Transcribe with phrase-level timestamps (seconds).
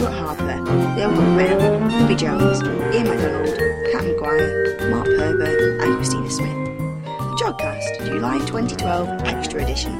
[0.00, 0.60] Stuart Harper,
[0.96, 3.54] Leo Cockburn, Bobby Jones, Iain McDonald,
[3.92, 6.56] Kat McGuire, Mark Herbert, and Christina Smith.
[7.04, 9.92] The Jodcast, July 2012 Extra Edition.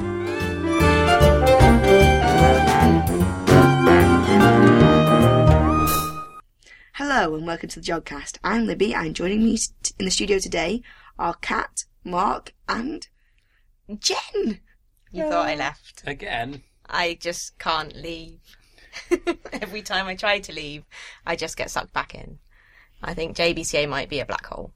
[6.93, 8.39] Hello and welcome to the Jodcast.
[8.43, 9.59] I'm Libby and joining me
[9.99, 10.81] in the studio today
[11.19, 13.07] are Kat, Mark, and
[13.99, 14.61] Jen.
[15.11, 16.01] You thought I left.
[16.07, 16.63] Again.
[16.89, 18.39] I just can't leave.
[19.53, 20.83] Every time I try to leave,
[21.25, 22.39] I just get sucked back in.
[23.01, 24.73] I think JBCA might be a black hole.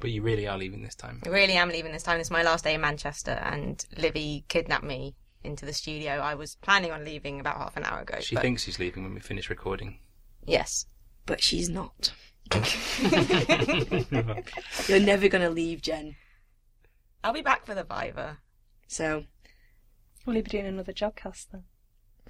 [0.00, 1.22] But you really are leaving this time.
[1.26, 2.20] I really am leaving this time.
[2.20, 6.12] It's my last day in Manchester, and Libby kidnapped me into the studio.
[6.12, 8.18] I was planning on leaving about half an hour ago.
[8.20, 9.98] She but thinks she's leaving when we finish recording.
[10.46, 10.86] yes.
[11.26, 12.12] But she's not.
[14.88, 16.16] You're never going to leave, Jen.
[17.22, 18.38] I'll be back for the Viva.
[18.86, 19.24] So,
[20.24, 21.64] Will you be doing another Jodcast then?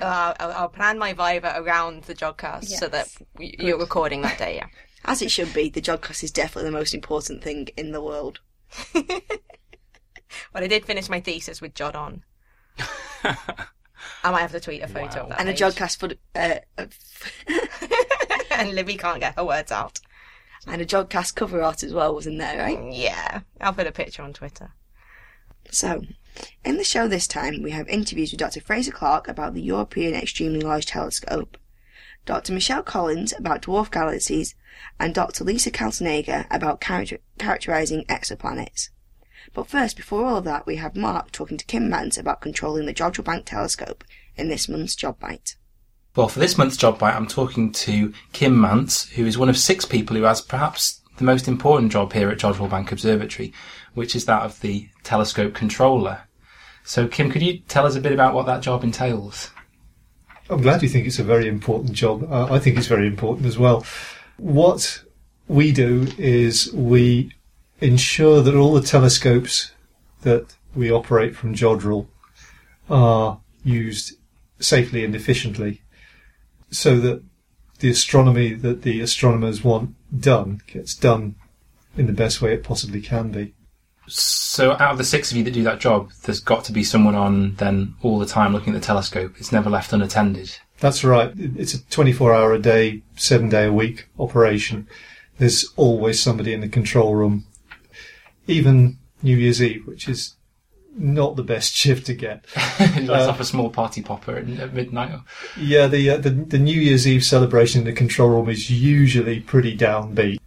[0.00, 4.38] Uh, I'll, I'll plan my Viva around the Jodcast so that we, you're recording that
[4.38, 4.66] day, yeah.
[5.04, 8.40] as it should be, the Jodcast is definitely the most important thing in the world.
[10.52, 12.22] Well, I did finish my thesis with Jod on.
[13.24, 15.22] I might have to tweet a photo Wow.
[15.22, 15.40] of that.
[15.40, 15.60] And a page.
[15.60, 16.86] Jodcast for, uh, uh,
[18.50, 20.00] and Libby can't get her words out.
[20.66, 22.92] and a Jodcast cover art as well was in there, right?
[22.92, 24.72] Yeah, I'll put a picture on Twitter.
[25.70, 26.02] So,
[26.64, 28.60] in the show this time, we have interviews with Dr.
[28.60, 31.56] Fraser Clarke about the European Extremely Large Telescope,
[32.26, 32.52] Dr.
[32.52, 34.54] Michelle Collins about dwarf galaxies,
[35.00, 35.44] and Dr.
[35.44, 38.90] Lisa Kaltenegger about character- characterizing exoplanets.
[39.54, 42.86] But first, before all of that, we have Mark talking to Kim Mance about controlling
[42.86, 44.04] the Jodrell Bank Telescope
[44.36, 45.56] in this month's JodBite.
[46.14, 49.84] Well, for this month's JodBite, I'm talking to Kim Mance, who is one of six
[49.84, 53.52] people who has perhaps the most important job here at Jodrell Bank Observatory,
[53.98, 56.20] which is that of the telescope controller.
[56.84, 59.50] So, Kim, could you tell us a bit about what that job entails?
[60.48, 62.26] I'm glad you think it's a very important job.
[62.32, 63.84] Uh, I think it's very important as well.
[64.38, 65.02] What
[65.48, 67.32] we do is we
[67.80, 69.72] ensure that all the telescopes
[70.22, 72.06] that we operate from Jodrell
[72.88, 74.16] are used
[74.60, 75.82] safely and efficiently
[76.70, 77.22] so that
[77.80, 81.34] the astronomy that the astronomers want done gets done
[81.96, 83.54] in the best way it possibly can be.
[84.08, 86.84] So, out of the six of you that do that job, there's got to be
[86.84, 89.34] someone on then all the time looking at the telescope.
[89.38, 90.56] It's never left unattended.
[90.80, 91.32] That's right.
[91.36, 94.88] It's a 24 hour a day, seven day a week operation.
[95.38, 97.46] There's always somebody in the control room.
[98.46, 100.36] Even New Year's Eve, which is
[100.96, 102.46] not the best shift to get.
[102.80, 105.18] Let's Uh, off a small party popper at, at midnight.
[105.56, 109.40] Yeah, the, uh, the the New Year's Eve celebration in the control room is usually
[109.40, 110.38] pretty downbeat.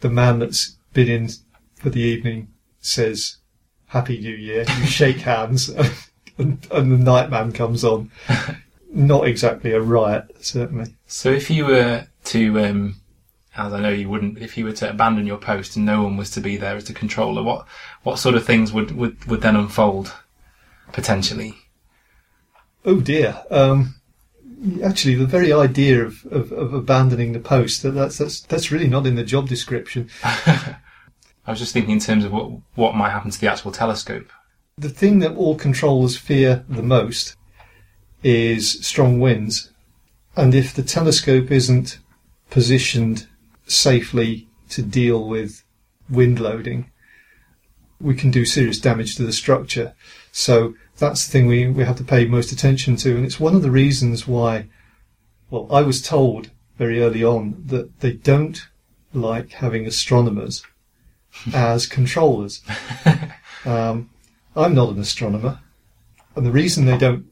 [0.00, 1.28] The man that's been in
[1.76, 2.48] for the evening
[2.80, 3.36] says
[3.86, 4.64] Happy New Year.
[4.78, 5.68] You shake hands,
[6.38, 8.10] and, and the Nightman comes on.
[8.92, 10.94] Not exactly a riot, certainly.
[11.06, 12.96] So if you were to, um,
[13.56, 16.02] as I know you wouldn't, but if you were to abandon your post and no
[16.02, 17.66] one was to be there as a controller, what
[18.02, 20.12] what sort of things would would, would then unfold
[20.92, 21.54] potentially?
[22.84, 23.42] Oh dear.
[23.50, 23.94] Um,
[24.82, 28.88] actually, the very idea of, of, of abandoning the post that, that's that's that's really
[28.88, 30.10] not in the job description.
[31.46, 34.30] I was just thinking in terms of what what might happen to the actual telescope.
[34.76, 37.36] The thing that all controllers fear the most
[38.22, 39.72] is strong winds,
[40.36, 41.98] and if the telescope isn't
[42.50, 43.26] positioned
[43.66, 45.64] safely to deal with
[46.08, 46.90] wind loading,
[48.00, 49.94] we can do serious damage to the structure.
[50.32, 53.54] So that's the thing we, we have to pay most attention to, and it's one
[53.54, 54.68] of the reasons why,
[55.50, 58.66] well, I was told very early on that they don't
[59.12, 60.64] like having astronomers
[61.54, 62.62] as controllers.
[63.66, 64.08] Um,
[64.56, 65.60] I'm not an astronomer,
[66.34, 67.26] and the reason they don't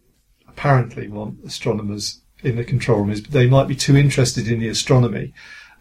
[0.47, 4.69] apparently want astronomers in the control room is they might be too interested in the
[4.69, 5.33] astronomy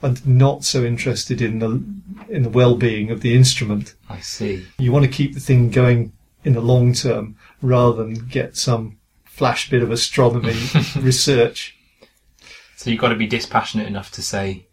[0.02, 1.84] and not so interested in the
[2.30, 3.96] in the well-being of the instrument.
[4.10, 4.66] I see.
[4.78, 6.14] You want to keep the thing going
[6.44, 10.56] in the long term rather than get some flash bit of astronomy
[10.96, 11.76] research.
[12.76, 14.67] So you've got to be dispassionate enough to say,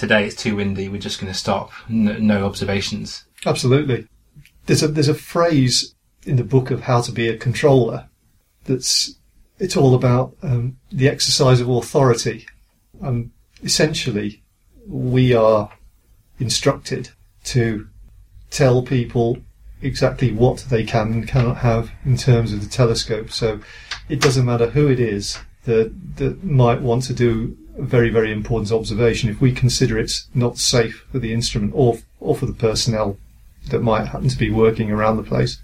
[0.00, 0.88] today it's too windy.
[0.88, 1.70] We're just going to stop.
[1.88, 3.26] No, no observations.
[3.44, 4.06] Absolutely.
[4.66, 5.94] There's a there's a phrase
[6.24, 8.08] in the book of how to be a controller
[8.64, 9.14] that's
[9.58, 12.46] it's all about um, the exercise of authority.
[13.02, 13.32] Um,
[13.62, 14.42] essentially,
[14.86, 15.70] we are
[16.38, 17.10] instructed
[17.44, 17.86] to
[18.50, 19.38] tell people
[19.82, 23.30] exactly what they can and cannot have in terms of the telescope.
[23.30, 23.60] So
[24.08, 28.72] it doesn't matter who it is that that might want to do very very important
[28.72, 29.30] observation.
[29.30, 33.18] If we consider it's not safe for the instrument or or for the personnel
[33.70, 35.60] that might happen to be working around the place,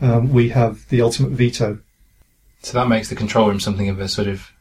[0.00, 1.78] um, we have the ultimate veto.
[2.62, 4.52] So that makes the control room something of a sort of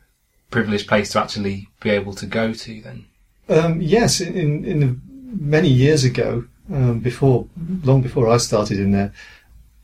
[0.50, 3.06] privileged place to actually be able to go to then.
[3.50, 5.00] Um, yes, in, in the,
[5.40, 7.48] many years ago, um, before
[7.84, 9.14] long before I started in there,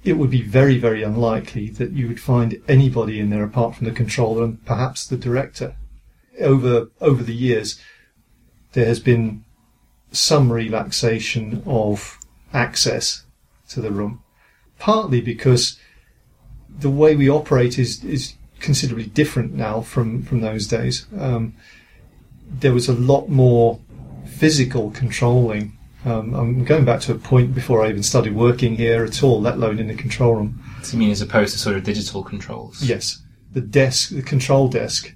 [0.03, 3.87] it would be very, very unlikely that you would find anybody in there apart from
[3.87, 5.75] the controller and perhaps the director.
[6.39, 7.79] Over over the years,
[8.73, 9.43] there has been
[10.11, 12.17] some relaxation of
[12.53, 13.23] access
[13.69, 14.23] to the room,
[14.79, 15.77] partly because
[16.79, 21.05] the way we operate is is considerably different now from from those days.
[21.17, 21.53] Um,
[22.49, 23.79] there was a lot more
[24.25, 25.77] physical controlling.
[26.05, 29.41] Um, I'm going back to a point before I even started working here at all,
[29.41, 30.63] let alone in the control room.
[30.83, 32.81] So you mean as opposed to sort of digital controls?
[32.81, 35.13] Yes, the desk, the control desk,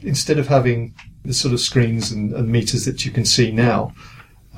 [0.00, 3.92] instead of having the sort of screens and, and meters that you can see now,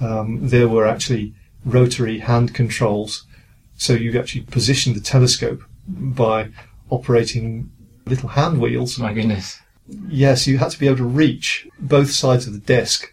[0.01, 1.35] um, there were actually
[1.65, 3.27] rotary hand controls.
[3.77, 6.51] So you actually positioned the telescope by
[6.91, 7.71] operating
[8.07, 8.99] little hand wheels.
[8.99, 9.59] My goodness.
[10.09, 13.13] Yes, you had to be able to reach both sides of the desk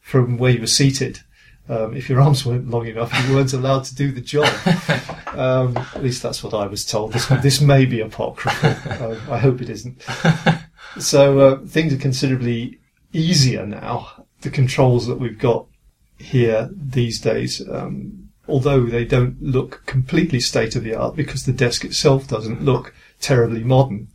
[0.00, 1.20] from where you were seated.
[1.68, 4.48] Um, if your arms weren't long enough, you weren't allowed to do the job.
[5.36, 7.12] Um, at least that's what I was told.
[7.12, 8.70] This, this may be apocryphal.
[8.90, 10.02] Uh, I hope it isn't.
[10.98, 12.80] So uh, things are considerably
[13.12, 14.24] easier now.
[14.40, 15.66] The controls that we've got
[16.18, 21.52] here these days, um, although they don't look completely state of the art because the
[21.52, 24.08] desk itself doesn't look terribly modern.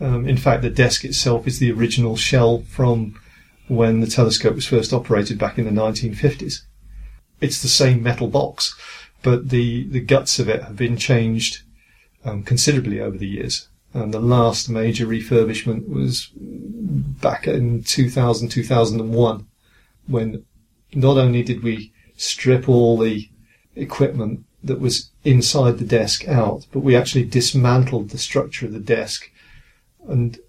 [0.00, 3.18] Um, in fact, the desk itself is the original shell from
[3.68, 6.62] when the telescope was first operated back in the 1950s.
[7.40, 8.74] It's the same metal box,
[9.22, 11.62] but the, the guts of it have been changed
[12.24, 13.68] um, considerably over the years.
[13.96, 19.46] And the last major refurbishment was back in 2000, 2001,
[20.06, 20.44] when
[20.94, 23.30] not only did we strip all the
[23.74, 28.80] equipment that was inside the desk out, but we actually dismantled the structure of the
[28.80, 29.30] desk
[30.06, 30.40] and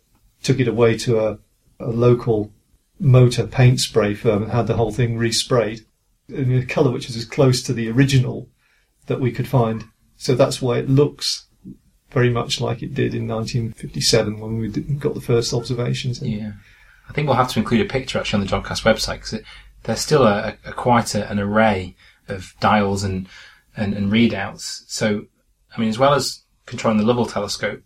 [0.44, 1.40] took it away to a,
[1.80, 2.52] a local
[3.00, 5.86] motor paint spray firm and had the whole thing resprayed
[6.28, 8.50] in a colour which is as close to the original
[9.06, 9.86] that we could find.
[10.18, 11.47] So that's why it looks
[12.12, 16.22] very much like it did in 1957 when we did- got the first observations.
[16.22, 16.32] in.
[16.32, 16.52] Yeah.
[17.10, 19.40] I think we'll have to include a picture actually on the Jodcast website because
[19.84, 21.96] there's still a, a, a quite a, an array
[22.28, 23.28] of dials and,
[23.76, 24.84] and, and readouts.
[24.88, 25.26] So,
[25.76, 27.82] I mean, as well as controlling the Lovell telescope,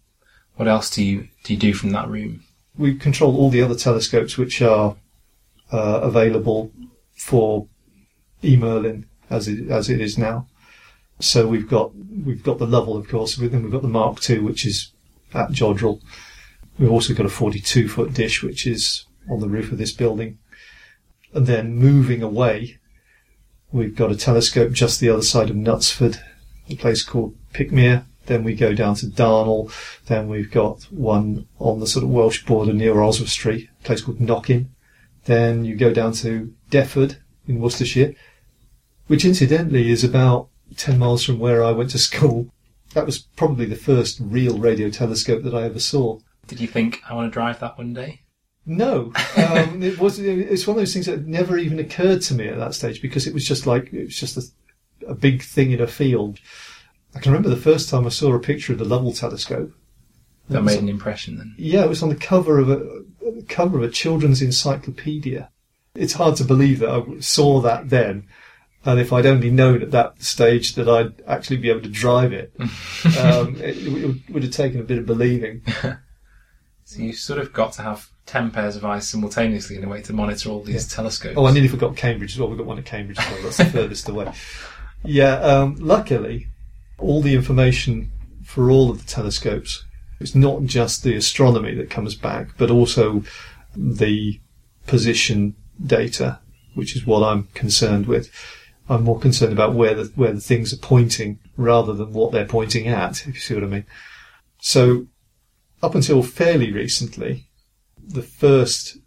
[0.56, 2.44] what else do you do you do from that room?
[2.78, 4.96] we control all the other telescopes which are
[5.72, 6.72] uh, available
[7.16, 7.68] for
[8.44, 10.48] e-MERLIN as it, as it is now.
[11.24, 14.28] So we've got we've got the Lovell, of course, but then we've got the Mark
[14.30, 14.92] II, which is
[15.34, 16.02] at Jodrell.
[16.80, 20.40] We've also got a 42 foot dish, which is on the roof of this building.
[21.34, 22.80] And then moving away,
[23.72, 26.20] we've got a telescope just the other side of Knutsford,
[26.70, 28.06] a place called Pickmere.
[28.26, 29.72] Then we go down to Darnhall.
[30.06, 34.20] Then we've got one on the sort of Welsh border near Oswestry, a place called
[34.20, 34.70] Knockin.
[35.26, 38.16] Then you go down to Defford in Worcestershire,
[39.08, 42.48] which incidentally is about 10 miles from where I went to school.
[42.94, 46.20] That was probably the first real radio telescope that I ever saw.
[46.48, 48.22] Did you think I want to drive that one day?
[48.66, 50.20] No, um, it was.
[50.20, 53.26] It's one of those things that never even occurred to me at that stage because
[53.26, 54.44] it was just like it was just a,
[55.08, 56.40] a big thing in a field.
[57.16, 59.74] I can remember the first time I saw a picture of the Lovell telescope.
[60.50, 61.56] That It made an impression then.
[61.58, 63.04] yeah, it was on the cover of a
[63.48, 65.50] cover of a children's encyclopedia.
[65.96, 68.28] It's hard to believe that I saw that then,
[68.86, 72.34] and if I'd only known at that stage that I'd actually be able to drive
[72.34, 72.54] it,
[73.20, 75.64] um, it, it would have taken a bit of believing.
[76.92, 80.02] So you sort of got to have ten pairs of eyes simultaneously in a way
[80.02, 81.38] to monitor all these telescopes.
[81.38, 82.50] Oh, I nearly forgot Cambridge as well.
[82.50, 83.44] We've got one at Cambridge as well.
[83.44, 84.34] That's the furthest away.
[85.06, 86.48] Yeah, um, luckily,
[86.98, 88.12] all the information
[88.44, 89.86] for all of the telescopes,
[90.20, 93.24] it's not just the astronomy that comes back, but also
[93.74, 94.42] the
[94.86, 96.40] position data,
[96.76, 98.30] which is what I'm concerned with.
[98.92, 102.46] I'm more concerned about where the, where the things are pointing rather than what they're
[102.46, 103.86] pointing at, if you see what I mean.
[104.60, 105.08] So,
[105.82, 107.48] up until fairly recently,
[108.06, 108.98] the first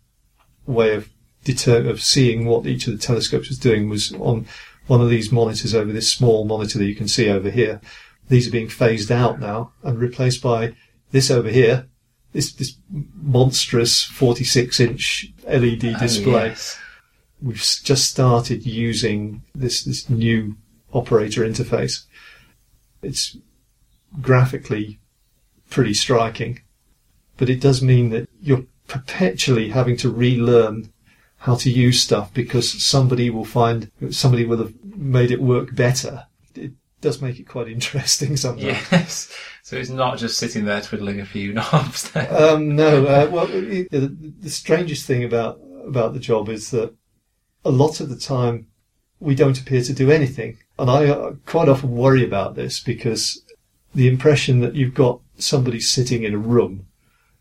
[0.67, 1.11] way of
[1.45, 4.47] deter- of seeing what each of the telescopes was doing was on
[4.87, 7.81] one of these monitors over this small monitor that you can see over here.
[8.29, 10.75] These are being phased out now and replaced by
[11.13, 11.87] this over here,
[12.33, 16.47] this this monstrous 46 inch LED Oh, display.
[16.49, 16.79] yes.
[17.45, 20.57] We've just started using this this new
[20.95, 22.05] operator interface.
[23.03, 23.37] It's
[24.23, 24.99] graphically
[25.69, 26.61] pretty striking,
[27.37, 30.91] but it does mean that you're perpetually having to relearn
[31.39, 36.27] how to use stuff because somebody will find somebody will have made it work better.
[36.55, 36.73] It
[37.03, 38.89] does make it quite interesting sometimes.
[38.91, 39.37] Yes.
[39.63, 42.11] So it's not just sitting there twiddling a few knobs.
[42.11, 42.35] There.
[42.35, 44.09] Um, no, uh, well, it, the,
[44.41, 46.95] the strangest thing about about the job is that
[47.65, 48.67] a lot of the time
[49.21, 53.43] we don't appear to do anything, and I uh, quite often worry about this because
[53.95, 56.87] the impression that you've got somebody sitting in a room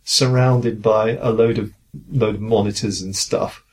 [0.04, 1.74] surrounded by a load of
[2.12, 3.64] load of monitors and stuff,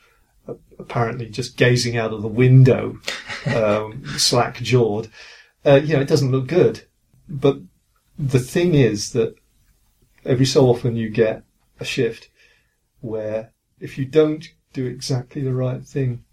[0.77, 2.97] apparently just gazing out of the window,
[3.55, 5.09] um, slack jawed.
[5.65, 6.83] Uh, you know, it doesn't look good.
[7.29, 7.59] But
[8.17, 9.35] the thing is that
[10.25, 11.43] every so often you get
[11.79, 12.29] a shift
[12.99, 16.23] where if you don't do exactly the right thing,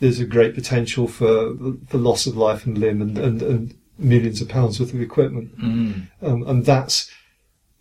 [0.00, 1.54] there's a great potential for
[1.86, 5.58] for loss of life and limb and, and, and millions of pounds worth of equipment.
[5.58, 6.08] Mm.
[6.22, 7.10] Um, and that's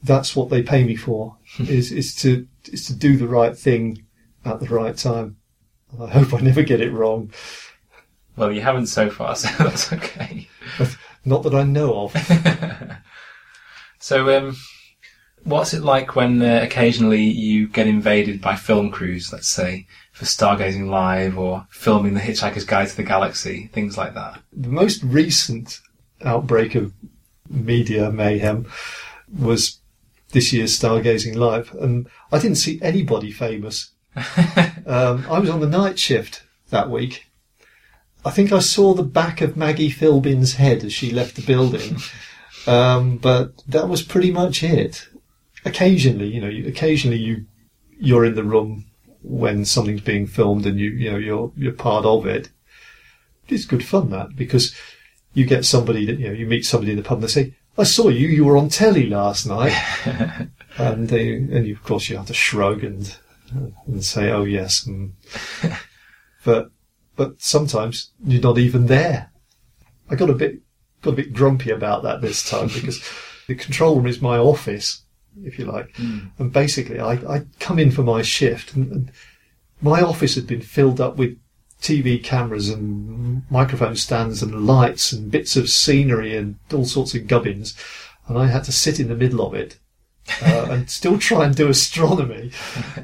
[0.04, 4.06] that's what they pay me for is is to is to do the right thing
[4.46, 5.38] at the right time.
[5.92, 7.32] And I hope I never get it wrong.
[8.36, 10.48] Well, you haven't so far, so that's okay.
[11.26, 12.98] Not that I know of.
[14.04, 14.58] So, um,
[15.46, 20.26] what's it like when uh, occasionally you get invaded by film crews, let's say, for
[20.26, 24.40] Stargazing Live or filming The Hitchhiker's Guide to the Galaxy, things like that?
[24.54, 25.82] the most recent
[26.24, 26.94] outbreak of
[27.50, 28.68] media mayhem
[29.38, 29.80] was
[30.32, 33.92] this year's Stargazing Live, and I didn't see anybody famous.
[34.86, 37.26] um, I was on the night shift that week.
[38.24, 41.98] I think I saw the back of Maggie Philbin's head as she left the building,
[42.68, 45.08] um, but that was pretty much it.
[45.66, 47.46] Occasionally, you know, occasionally you
[47.98, 48.86] you're in the room
[49.24, 52.50] when something's being filmed and you you know you're you're part of it.
[53.48, 54.76] It's good fun that because
[55.34, 57.56] you get somebody that you know you meet somebody in the pub and they say,
[57.78, 58.28] "I saw you.
[58.28, 59.76] You were on telly last night,"
[60.78, 63.16] and they and you, of course you have to shrug and
[63.88, 65.12] and say, "Oh yes," mm.
[65.64, 65.78] and,
[66.46, 66.72] but
[67.16, 69.32] but sometimes you're not even there.
[70.10, 70.60] I got a bit
[71.02, 73.04] got a bit grumpy about that this time because
[73.48, 75.03] the control room is my office,
[75.44, 75.98] if you like,
[76.38, 79.12] and basically I I come in for my shift and, and
[79.82, 81.38] my office had been filled up with
[81.82, 87.28] TV cameras and microphone stands and lights and bits of scenery and all sorts of
[87.28, 87.76] gubbins,
[88.28, 89.78] and I had to sit in the middle of it
[90.42, 92.52] uh, and still try and do astronomy.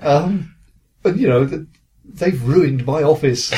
[0.01, 0.55] Um,
[1.03, 1.67] and you know, th-
[2.05, 3.53] they've ruined my office.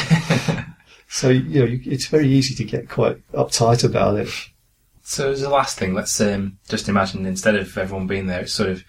[1.08, 4.30] so you know, you, it's very easy to get quite uptight about it.
[5.04, 8.54] So, as a last thing, let's um, just imagine instead of everyone being there, it's
[8.54, 8.84] sort of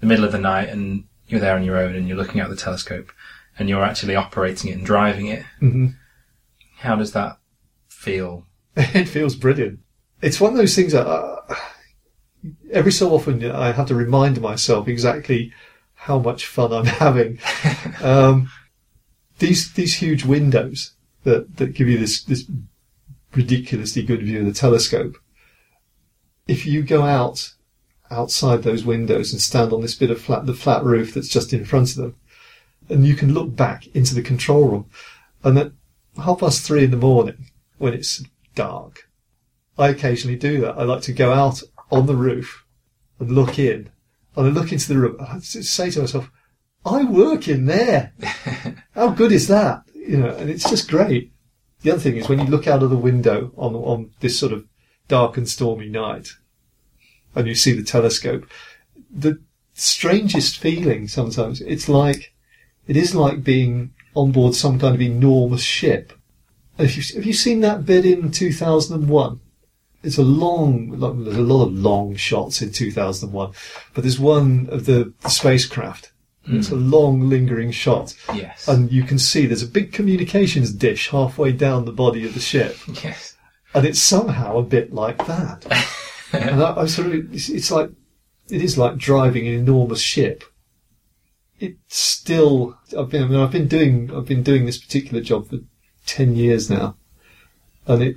[0.00, 2.48] the middle of the night and you're there on your own and you're looking at
[2.48, 3.12] the telescope
[3.58, 5.44] and you're actually operating it and driving it.
[5.60, 5.94] Mhm.
[6.78, 7.38] How does that
[7.88, 8.46] feel?
[8.76, 9.80] it feels brilliant.
[10.22, 11.54] It's one of those things that uh,
[12.70, 15.52] every so often I have to remind myself exactly
[15.94, 17.38] how much fun I'm having.
[18.02, 18.50] um,
[19.38, 20.92] these these huge windows
[21.24, 22.44] that, that give you this this
[23.34, 25.16] ridiculously good view of the telescope.
[26.46, 27.54] If you go out
[28.10, 31.52] outside those windows and stand on this bit of flat the flat roof that's just
[31.52, 32.16] in front of them,
[32.88, 34.90] and you can look back into the control room,
[35.42, 35.72] and at
[36.22, 37.46] half past three in the morning
[37.78, 38.22] when it's
[38.54, 39.08] dark,
[39.76, 40.78] I occasionally do that.
[40.78, 42.64] I like to go out on the roof
[43.18, 43.90] and look in,
[44.36, 45.16] and I look into the room.
[45.18, 46.30] and I say to myself,
[46.84, 48.12] "I work in there.
[48.94, 51.32] How good is that?" You know, and it's just great.
[51.82, 54.52] The other thing is when you look out of the window on on this sort
[54.52, 54.64] of
[55.08, 56.28] dark and stormy night,
[57.34, 58.46] and you see the telescope,
[59.10, 59.40] the
[59.74, 61.60] strangest feeling sometimes.
[61.60, 62.32] It's like
[62.86, 66.12] it is like being on board some kind of enormous ship.
[66.78, 69.40] Have you, have you seen that bit in 2001?
[70.02, 73.52] It's a long, lo- there's a lot of long shots in 2001,
[73.94, 76.12] but there's one of the, the spacecraft.
[76.44, 76.58] Hmm.
[76.58, 78.68] It's a long, lingering shot, Yes.
[78.68, 82.40] and you can see there's a big communications dish halfway down the body of the
[82.40, 83.35] ship, yes.
[83.76, 85.66] And it's somehow a bit like that.
[86.32, 87.90] and I, I sort of, it's, it's like,
[88.48, 90.44] it is like driving an enormous ship.
[91.60, 95.48] It's still, I've been, I mean, I've been doing, I've been doing this particular job
[95.48, 95.58] for
[96.06, 96.96] ten years now,
[97.86, 98.16] and it,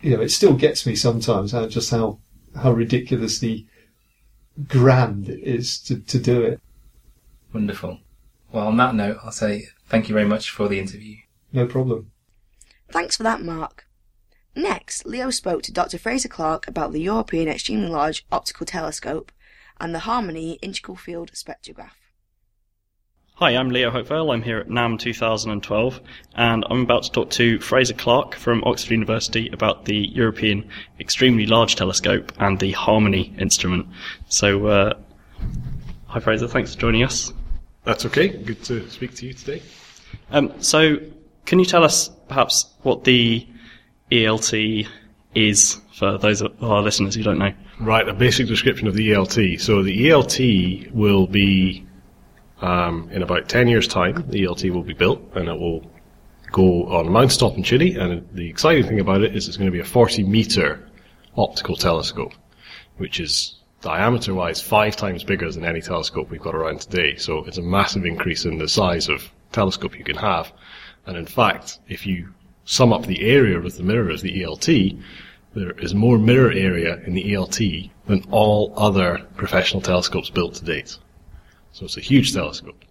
[0.00, 2.18] you know, it still gets me sometimes how just how
[2.56, 3.66] how ridiculously
[4.68, 6.60] grand it is to, to do it.
[7.52, 7.98] Wonderful.
[8.50, 11.16] Well, on that note, I'll say thank you very much for the interview.
[11.52, 12.10] No problem.
[12.90, 13.86] Thanks for that, Mark.
[14.54, 15.96] Next, Leo spoke to Dr.
[15.96, 19.32] Fraser Clarke about the European Extremely Large Optical Telescope
[19.80, 21.92] and the HARMONI Integral Field Spectrograph.
[23.36, 24.30] Hi, I'm Leo Hopewell.
[24.30, 26.00] I'm here at NAM 2012,
[26.34, 30.68] and I'm about to talk to Fraser Clarke from Oxford University about the European
[31.00, 33.86] Extremely Large Telescope and the HARMONI instrument.
[34.28, 34.94] So, uh,
[36.08, 37.32] hi Fraser, thanks for joining us.
[37.84, 38.28] That's okay.
[38.28, 39.62] Good to speak to you today.
[40.30, 40.98] Um, so,
[41.46, 43.46] can you tell us perhaps what the
[44.12, 44.86] ELT
[45.34, 47.52] is for those of our listeners who don't know?
[47.80, 49.60] Right, a basic description of the ELT.
[49.60, 51.86] So the ELT will be,
[52.60, 55.90] um, in about 10 years' time, the ELT will be built and it will
[56.50, 57.96] go on a mountaintop in Chile.
[57.96, 60.86] And the exciting thing about it is it's going to be a 40 meter
[61.36, 62.34] optical telescope,
[62.98, 67.16] which is diameter wise five times bigger than any telescope we've got around today.
[67.16, 70.52] So it's a massive increase in the size of telescope you can have.
[71.06, 72.32] And in fact, if you
[72.64, 75.00] sum up the area of the mirror of the ELT,
[75.54, 80.64] there is more mirror area in the ELT than all other professional telescopes built to
[80.64, 80.96] date.
[81.72, 82.84] So it's a huge telescope.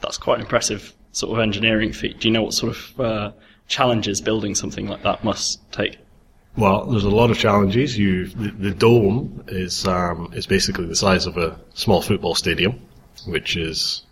[0.00, 2.20] That's quite impressive sort of engineering feat.
[2.20, 3.32] Do you know what sort of uh,
[3.68, 5.98] challenges building something like that must take?
[6.56, 7.98] Well, there's a lot of challenges.
[7.98, 12.80] You, the, the dome is um, is basically the size of a small football stadium,
[13.26, 14.04] which is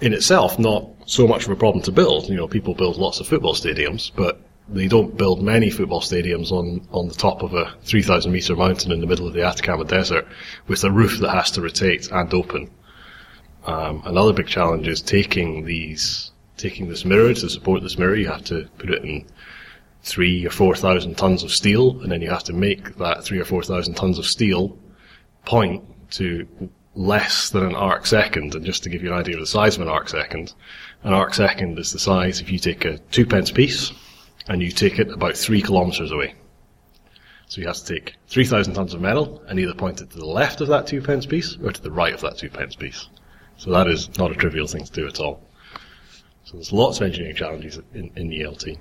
[0.00, 2.28] in itself not so much of a problem to build.
[2.28, 6.52] You know, people build lots of football stadiums, but they don't build many football stadiums
[6.52, 9.84] on, on the top of a 3,000 meter mountain in the middle of the Atacama
[9.84, 10.26] Desert
[10.66, 12.70] with a roof that has to rotate and open.
[13.64, 18.16] Um, another big challenge is taking these, taking this mirror to support this mirror.
[18.16, 19.26] You have to put it in
[20.02, 23.38] three or four thousand tons of steel, and then you have to make that three
[23.38, 24.78] or four thousand tons of steel
[25.44, 26.46] point to
[26.98, 28.54] less than an arc second.
[28.54, 30.52] And just to give you an idea of the size of an arc second,
[31.04, 33.92] an arc second is the size if you take a two pence piece
[34.48, 36.34] and you take it about three kilometers away.
[37.46, 40.26] So you have to take 3,000 tons of metal and either point it to the
[40.26, 43.08] left of that two pence piece or to the right of that two pence piece.
[43.56, 45.40] So that is not a trivial thing to do at all.
[46.44, 48.76] So there's lots of engineering challenges in, in the ELT.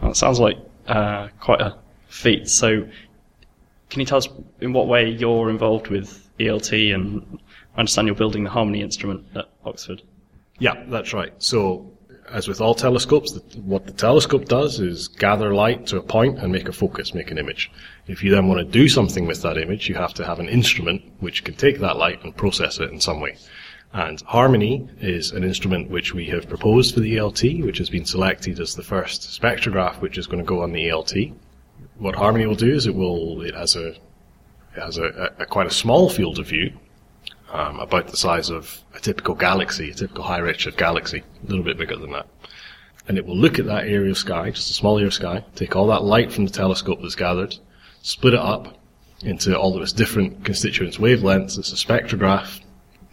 [0.00, 1.76] Well, it sounds like uh, quite a
[2.08, 2.48] feat.
[2.48, 2.86] So,
[3.90, 4.28] can you tell us
[4.60, 6.94] in what way you're involved with ELT?
[6.94, 7.38] And
[7.74, 10.02] I understand you're building the HARMONI instrument at Oxford.
[10.58, 11.32] Yeah, that's right.
[11.38, 11.90] So,
[12.30, 16.38] as with all telescopes, the, what the telescope does is gather light to a point
[16.38, 17.70] and make a focus, make an image.
[18.06, 20.48] If you then want to do something with that image, you have to have an
[20.48, 23.36] instrument which can take that light and process it in some way.
[23.92, 28.04] And HARMONI is an instrument which we have proposed for the ELT, which has been
[28.04, 31.32] selected as the first spectrograph which is going to go on the ELT.
[31.98, 33.94] What HARMONI will do is it will, it has a,
[34.76, 36.72] has a, a, quite a small field of view,
[37.52, 41.64] um, about the size of a typical galaxy, a typical high redshift galaxy, a little
[41.64, 42.26] bit bigger than that.
[43.06, 45.44] And it will look at that area of sky, just a small area of sky,
[45.54, 47.56] take all that light from the telescope that's gathered,
[48.02, 48.78] split it up
[49.22, 51.58] into all of its different constituent wavelengths.
[51.58, 52.60] It's a spectrograph,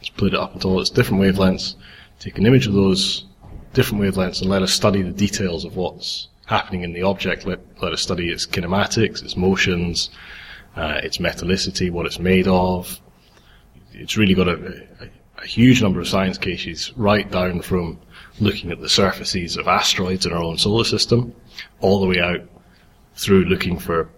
[0.02, 1.76] split it up into all its different wavelengths,
[2.20, 3.26] take an image of those
[3.74, 7.46] different wavelengths and let us study the details of what's happening in the object.
[7.46, 10.10] Let, let us study its kinematics, its motions,
[10.76, 13.00] uh, its metallicity, what it's made of,
[13.94, 18.00] it's really got a, a, a, huge number of science cases, right down from
[18.40, 21.36] looking at the surfaces of asteroids in our own solar system,
[21.82, 22.42] all the way out
[23.16, 24.10] through looking for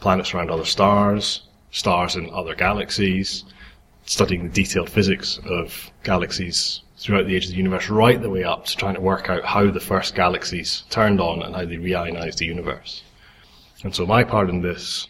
[0.00, 3.44] planets around other stars, stars in other galaxies,
[4.04, 8.44] studying the detailed physics of galaxies throughout the age of the universe, right the way
[8.44, 11.76] up to trying to work out how the first galaxies turned on and how they
[11.76, 13.02] reionized the universe.
[13.84, 15.08] And so my part in this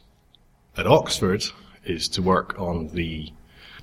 [0.79, 1.45] at Oxford
[1.85, 3.31] is to work on the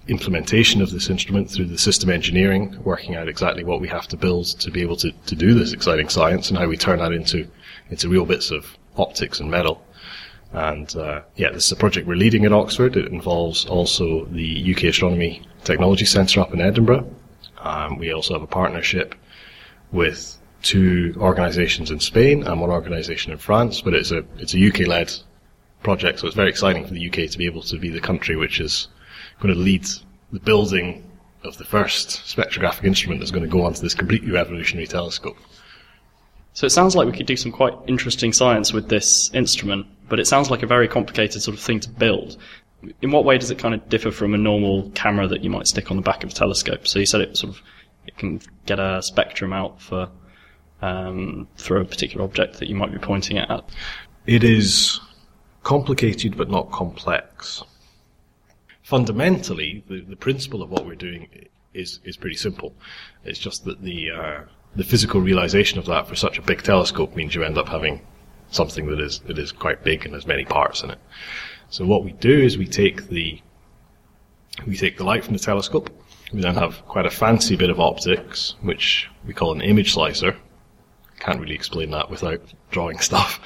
[0.07, 4.17] implementation of this instrument through the system engineering, working out exactly what we have to
[4.17, 7.11] build to be able to, to do this exciting science and how we turn that
[7.11, 7.47] into,
[7.89, 9.85] into real bits of optics and metal.
[10.53, 12.95] And uh, yeah, this is a project we're leading at Oxford.
[12.95, 17.13] It involves also the UK Astronomy Technology Centre up in Edinburgh.
[17.57, 19.15] Um, we also have a partnership
[19.91, 24.67] with two organisations in Spain and one organisation in France, but it's a it's a
[24.67, 25.11] UK led
[25.85, 28.35] project, so it's very exciting for the UK to be able to be the country
[28.35, 28.87] which is
[29.39, 29.85] going to lead
[30.31, 31.03] the building
[31.43, 35.37] of the first spectrographic instrument that's going to go onto this completely revolutionary telescope.
[36.53, 40.19] So it sounds like we could do some quite interesting science with this instrument, but
[40.19, 42.37] it sounds like a very complicated sort of thing to build.
[43.03, 45.67] In what way does it kind of differ from a normal camera that you might
[45.67, 46.87] stick on the back of a telescope?
[46.87, 47.61] So you said it sort of
[48.07, 50.09] it can get a spectrum out for
[50.81, 53.63] um, for a particular object that you might be pointing it at.
[54.25, 54.99] It is
[55.65, 57.63] complicated but not complex
[58.85, 61.27] fundamentally, the, the principle of what we're doing
[61.73, 62.73] is is pretty simple.
[63.25, 64.41] It's just that the uh,
[64.75, 67.99] the physical realization of that for such a big telescope means you end up having
[68.51, 70.99] something that is that is quite big and has many parts in it.
[71.69, 73.41] So what we do is we take the
[74.67, 75.89] we take the light from the telescope.
[76.31, 80.35] We then have quite a fancy bit of optics, which we call an image slicer.
[81.19, 83.39] Can't really explain that without drawing stuff.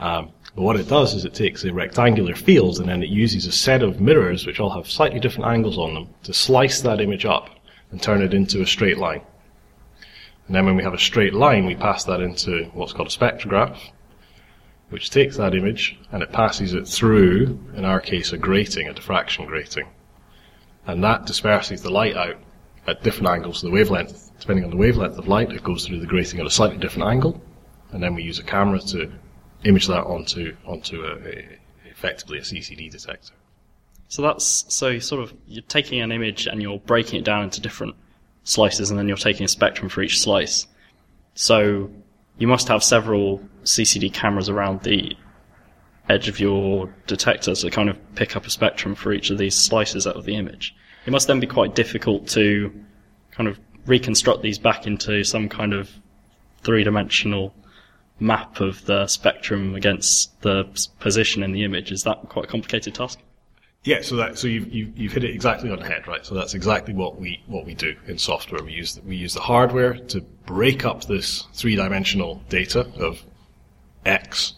[0.00, 3.46] Um, but what it does is it takes a rectangular field and then it uses
[3.46, 7.00] a set of mirrors which all have slightly different angles on them to slice that
[7.00, 7.48] image up
[7.90, 9.22] and turn it into a straight line.
[10.46, 13.10] And then when we have a straight line, we pass that into what's called a
[13.10, 13.78] spectrograph.
[14.90, 18.92] which takes that image and it passes it through, in our case, a grating, a
[18.92, 19.88] diffraction grating.
[20.86, 22.36] And that disperses the light out
[22.86, 23.60] at different angles.
[23.60, 26.44] To the wavelength, depending on the wavelength of light, it goes through the grating at
[26.44, 27.40] a slightly different angle.
[27.92, 29.10] And then we use a camera to
[29.64, 33.34] image that onto, onto a, a effectively a CCD detector.
[34.08, 37.44] So that's so you're sort of you're taking an image and you're breaking it down
[37.44, 37.94] into different
[38.42, 40.66] slices, and then you're taking a spectrum for each slice.
[41.34, 41.90] So
[42.38, 45.16] you must have several CCD cameras around the
[46.08, 49.54] edge of your detector to kind of pick up a spectrum for each of these
[49.54, 50.74] slices out of the image.
[51.06, 52.72] It must then be quite difficult to
[53.30, 55.88] kind of reconstruct these back into some kind of
[56.62, 57.54] three-dimensional
[58.20, 60.64] map of the spectrum against the
[61.00, 61.90] position in the image.
[61.90, 63.18] Is that quite a complicated task?
[63.82, 66.24] Yeah, so that so you've, you've you've hit it exactly on the head, right?
[66.24, 68.62] So that's exactly what we what we do in software.
[68.62, 73.24] We use we use the hardware to break up this three dimensional data of
[74.04, 74.54] x,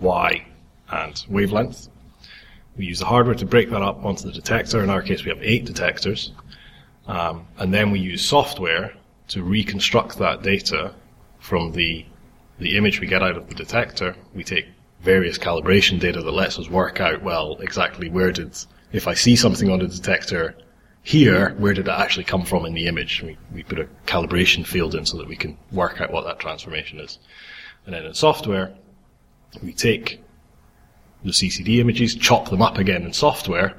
[0.00, 0.44] y,
[0.90, 1.88] and wavelength.
[2.76, 4.82] We use the hardware to break that up onto the detector.
[4.82, 6.32] In our case, we have eight detectors,
[7.06, 8.92] um, and then we use software
[9.28, 10.92] to reconstruct that data
[11.38, 12.04] from the
[12.58, 14.16] the image we get out of the detector.
[14.34, 14.66] We take
[15.02, 18.56] various calibration data that lets us work out, well, exactly where did,
[18.92, 20.54] if I see something on the detector
[21.02, 23.22] here, where did it actually come from in the image?
[23.22, 26.38] We, we put a calibration field in so that we can work out what that
[26.38, 27.18] transformation is.
[27.84, 28.74] And then in software,
[29.62, 30.22] we take
[31.22, 33.74] the CCD images, chop them up again in software,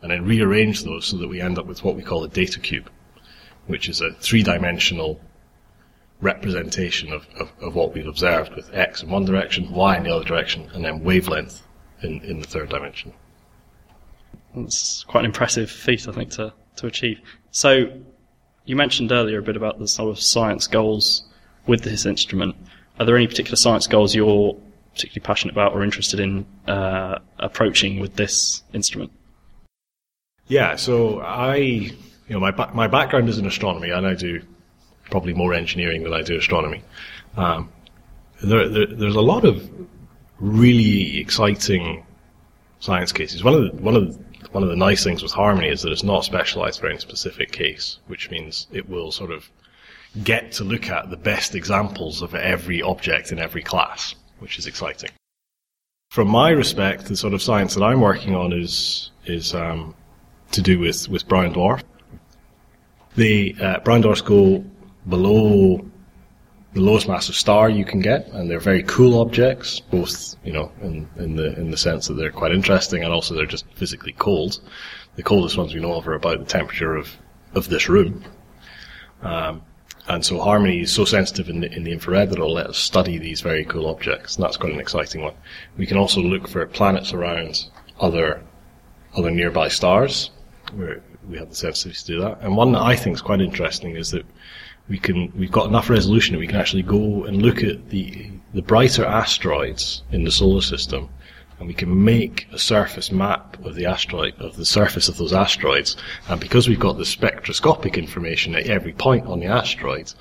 [0.00, 2.60] and then rearrange those so that we end up with what we call a data
[2.60, 2.90] cube,
[3.66, 5.20] which is a three-dimensional
[6.24, 10.14] representation of, of, of what we've observed with x in one direction, y in the
[10.14, 11.62] other direction, and then wavelength
[12.02, 13.12] in, in the third dimension.
[14.56, 17.20] It's quite an impressive feat, I think, to, to achieve.
[17.50, 17.92] So,
[18.64, 21.24] you mentioned earlier a bit about the sort of science goals
[21.66, 22.56] with this instrument.
[22.98, 24.56] Are there any particular science goals you're
[24.94, 29.12] particularly passionate about or interested in uh, approaching with this instrument?
[30.46, 31.94] Yeah, so I, you
[32.30, 34.42] know, my my background is in astronomy, and I do
[35.14, 36.82] probably more engineering than I do astronomy.
[37.36, 37.70] Um,
[38.42, 39.70] there, there, there's a lot of
[40.40, 42.04] really exciting
[42.80, 43.44] science cases.
[43.44, 45.92] One of the one of the, one of the nice things with HARMONI is that
[45.92, 49.48] it's not specialized for any specific case, which means it will sort of
[50.24, 54.66] get to look at the best examples of every object in every class, which is
[54.66, 55.10] exciting.
[56.10, 59.94] From my respect, the sort of science that I'm working on is is um,
[60.50, 61.84] to do with, with brown dwarf.
[63.14, 64.64] The uh, brown dwarfs go
[65.08, 65.84] below
[66.74, 70.72] the lowest massive star you can get, and they're very cool objects, both you know
[70.82, 74.12] in, in the in the sense that they're quite interesting, and also they're just physically
[74.12, 74.60] cold.
[75.16, 77.16] The coldest ones we know of are about the temperature of,
[77.54, 78.24] of this room.
[79.22, 79.62] Um,
[80.08, 82.76] and so HARMONI is so sensitive in the, in the infrared that it'll let us
[82.76, 85.34] study these very cool objects, and that's quite an exciting one.
[85.78, 87.64] We can also look for planets around
[88.00, 88.42] other
[89.16, 90.30] other nearby stars,
[90.74, 92.40] where we have the sensitivity to do that.
[92.40, 94.26] And one that I think is quite interesting is that
[94.88, 98.30] we can we've got enough resolution that we can actually go and look at the
[98.52, 101.08] the brighter asteroids in the solar system
[101.58, 105.32] and we can make a surface map of the asteroid of the surface of those
[105.32, 105.96] asteroids.
[106.28, 110.12] And because we've got the spectroscopic information at every point on the asteroid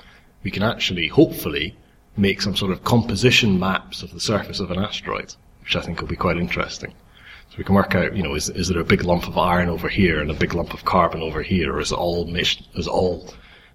[0.43, 1.75] we can actually hopefully
[2.15, 6.01] make some sort of composition maps of the surface of an asteroid which I think
[6.01, 6.93] will be quite interesting.
[7.49, 9.69] So we can work out, you know, is, is there a big lump of iron
[9.69, 12.67] over here and a big lump of carbon over here, or is it all meshed,
[12.75, 13.33] is all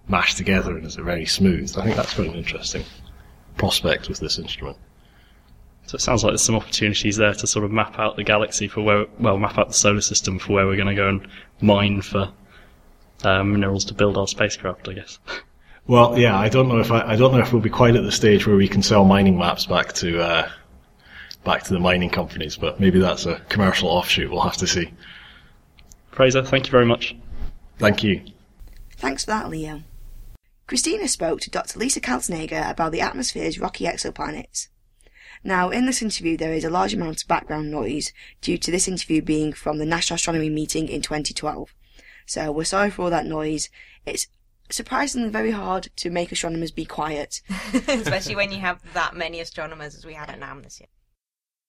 [0.09, 1.77] mashed together and is it very smooth?
[1.77, 2.85] I think that's quite an interesting
[3.57, 4.77] prospect with this instrument.
[5.87, 8.69] So it sounds like there's some opportunities there to sort of map out the galaxy
[8.69, 11.27] for where, well, map out the solar system for where we're going to go and
[11.61, 12.31] mine for
[13.25, 15.19] uh, minerals to build our spacecraft, I guess.
[15.87, 18.03] Well, yeah, I don't know if I, I don't know if we'll be quite at
[18.03, 20.51] the stage where we can sell mining maps back to uh,
[21.45, 24.31] back to the mining companies, but maybe that's a commercial offshoot.
[24.31, 24.93] We'll have to see.
[26.11, 27.17] Fraser, thank you very much.
[27.79, 28.23] Thank you.
[28.99, 29.83] Thanks for that, Leo.
[30.69, 31.79] Christina spoke to Dr.
[31.79, 34.69] Lisa Kaltenegger about the atmosphere's rocky exoplanets.
[35.43, 38.87] Now, in this interview, there is a large amount of background noise due to this
[38.87, 41.75] interview being from the National Astronomy meeting in 2012.
[42.27, 43.71] So, we're sorry for all that noise.
[44.05, 44.29] It's
[44.69, 47.41] surprisingly very hard to make astronomers be quiet.
[47.89, 50.89] Especially when you have that many astronomers as we had at NAM this year.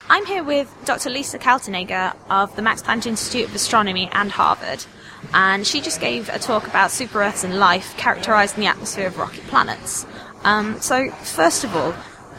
[0.08, 1.10] I'm here with Dr.
[1.10, 4.86] Lisa Kaltenegger of the Max Planck Institute of Astronomy and Harvard,
[5.34, 9.18] and she just gave a talk about super Earths and life characterizing the atmosphere of
[9.18, 10.06] rocky planets.
[10.44, 11.92] Um, so, first of all,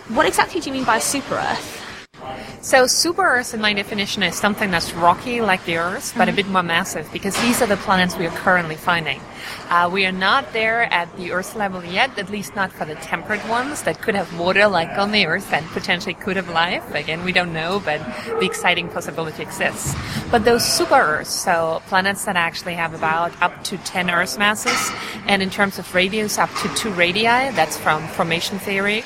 [0.08, 1.79] what exactly do you mean by super Earth?
[2.62, 6.32] So super Earth, in my definition, is something that's rocky like the Earth, but a
[6.32, 9.20] bit more massive because these are the planets we are currently finding.
[9.70, 12.96] Uh, we are not there at the Earth level yet, at least not for the
[12.96, 16.84] temperate ones that could have water like on the Earth and potentially could have life.
[16.94, 19.94] Again, we don't know, but the exciting possibility exists.
[20.30, 24.92] But those super Earths, so planets that actually have about up to 10 Earth masses,
[25.26, 29.02] and in terms of radius, up to two radii, that's from formation theory.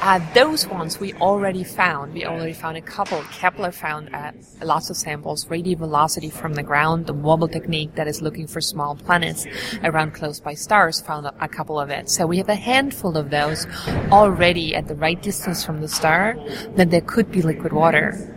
[0.00, 2.14] Uh, those ones we already found.
[2.14, 3.22] We already found a couple.
[3.32, 8.08] Kepler found uh, lots of samples, radial velocity from the ground, the wobble technique that
[8.08, 9.46] is looking for small planets
[9.84, 12.08] around close by stars found a, a couple of it.
[12.08, 13.66] So we have a handful of those
[14.10, 16.36] already at the right distance from the star
[16.76, 18.34] that there could be liquid water.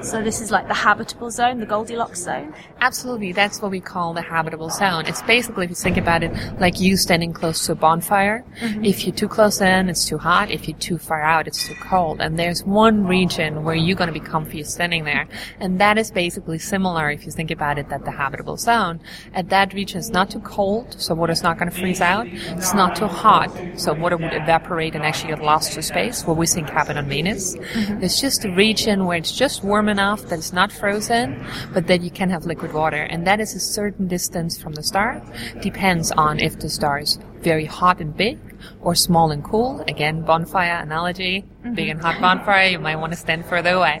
[0.00, 2.54] So this is like the habitable zone, the Goldilocks zone.
[2.80, 5.06] Absolutely, that's what we call the habitable zone.
[5.06, 8.44] It's basically, if you think about it, like you standing close to a bonfire.
[8.60, 8.84] Mm-hmm.
[8.84, 10.50] If you're too close in, it's too hot.
[10.50, 12.20] If you're too far out, it's too cold.
[12.20, 15.26] And there's one region where you're going to be comfy standing there.
[15.58, 19.00] And that is basically similar, if you think about it, that the habitable zone.
[19.34, 22.26] At that region, it's not too cold, so water's not going to freeze out.
[22.28, 26.36] It's not too hot, so water would evaporate and actually get lost to space, what
[26.36, 27.56] we think happened on Venus.
[27.56, 28.04] Mm-hmm.
[28.04, 32.02] It's just a region where it's just warm enough that it's not frozen, but that
[32.02, 33.02] you can have liquid water.
[33.02, 35.22] And that is a certain distance from the star.
[35.60, 38.38] Depends on if the star is very hot and big
[38.80, 39.84] or small and cool.
[39.88, 41.42] Again, bonfire analogy.
[41.42, 41.74] Mm-hmm.
[41.74, 44.00] Big and hot bonfire, you might want to stand further away.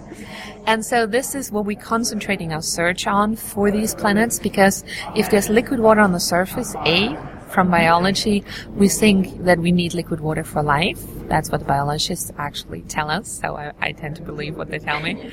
[0.66, 4.84] And so this is what we're concentrating our search on for these planets because
[5.16, 7.16] if there's liquid water on the surface, A,
[7.48, 11.00] from biology, we think that we need liquid water for life.
[11.28, 15.00] That's what biologists actually tell us, so I, I tend to believe what they tell
[15.00, 15.30] me.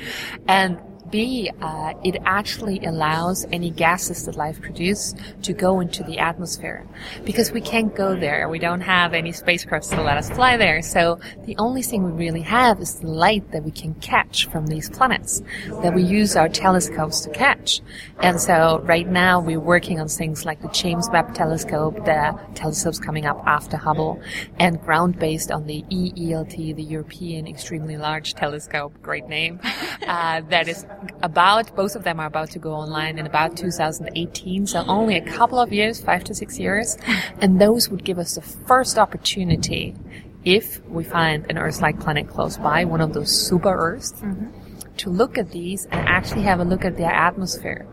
[0.48, 0.78] And
[1.10, 6.86] B, uh, it actually allows any gases that life produces to go into the atmosphere.
[7.24, 8.48] Because we can't go there.
[8.48, 10.82] We don't have any spacecrafts to let us fly there.
[10.82, 14.66] So the only thing we really have is the light that we can catch from
[14.66, 15.42] these planets,
[15.82, 17.80] that we use our telescopes to catch.
[18.20, 22.98] And so right now we're working on things like the James Webb Telescope, the telescopes
[22.98, 24.20] coming up after Hubble,
[24.58, 29.60] and ground based on the E-ELT, the European Extremely Large Telescope, great name,
[30.06, 30.84] uh, that is
[31.22, 35.24] about, both of them are about to go online in about 2018, so only a
[35.24, 36.96] couple of years, five to six years,
[37.40, 39.94] and those would give us the first opportunity
[40.44, 44.48] if we find an Earth-like planet close by, one of those super Earths, mm-hmm.
[44.96, 47.86] to look at these and actually have a look at their atmosphere.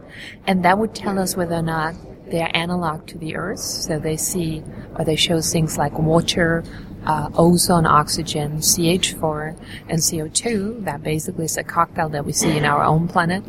[0.45, 1.95] And that would tell us whether or not
[2.29, 3.59] they're analog to the Earth.
[3.59, 4.63] So they see,
[4.95, 6.63] or they show things like water,
[7.05, 9.57] uh, ozone, oxygen, CH4,
[9.89, 10.85] and CO2.
[10.85, 13.43] That basically is a cocktail that we see in our own planet.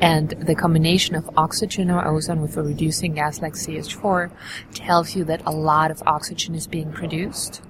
[0.00, 4.30] And the combination of oxygen or ozone with a reducing gas like CH4
[4.74, 7.62] tells you that a lot of oxygen is being produced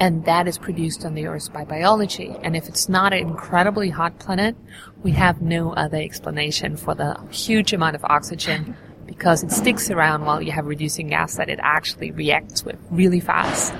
[0.00, 2.34] and that is produced on the Earth by biology.
[2.42, 4.56] And if it's not an incredibly hot planet,
[5.02, 10.24] we have no other explanation for the huge amount of oxygen because it sticks around
[10.24, 13.74] while you have reducing gas that it actually reacts with really fast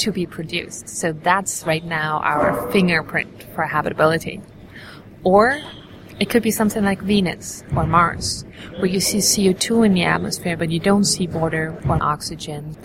[0.00, 0.88] to be produced.
[0.88, 4.40] So that's right now our fingerprint for habitability.
[5.24, 5.60] Or
[6.20, 8.44] it could be something like Venus or Mars,
[8.78, 12.76] where you see CO2 in the atmosphere, but you don't see water or oxygen.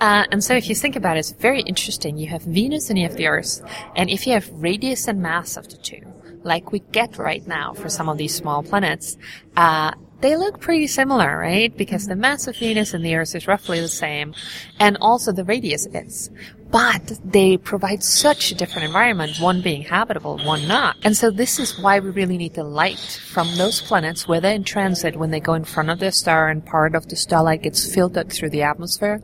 [0.00, 2.18] Uh, and so if you think about it, it's very interesting.
[2.18, 3.60] You have Venus and you have the Earth.
[3.96, 6.02] And if you have radius and mass of the two,
[6.44, 9.16] like we get right now for some of these small planets,
[9.56, 11.76] uh, they look pretty similar, right?
[11.76, 14.34] Because the mass of Venus and the Earth is roughly the same,
[14.80, 16.30] and also the radius is.
[16.70, 20.96] But they provide such a different environment, one being habitable, one not.
[21.02, 24.64] And so this is why we really need the light from those planets, whether in
[24.64, 27.94] transit when they go in front of their star and part of the starlight gets
[27.94, 29.22] filtered through the atmosphere,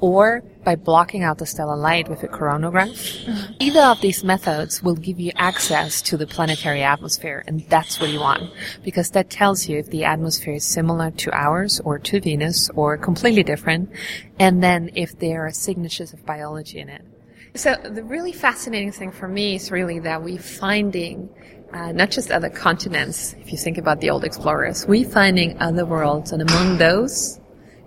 [0.00, 3.54] or by blocking out the stellar light with a coronagraph.
[3.60, 8.10] Either of these methods will give you access to the planetary atmosphere, and that's what
[8.10, 8.50] you want,
[8.82, 12.98] because that tells you if the atmosphere is similar to ours or to Venus or
[12.98, 13.90] completely different,
[14.38, 17.02] and then if there are signatures of biology in it.
[17.54, 21.30] So the really fascinating thing for me is really that we're finding
[21.72, 23.34] uh, not just other continents.
[23.40, 27.40] If you think about the old explorers, we're finding other worlds, and among those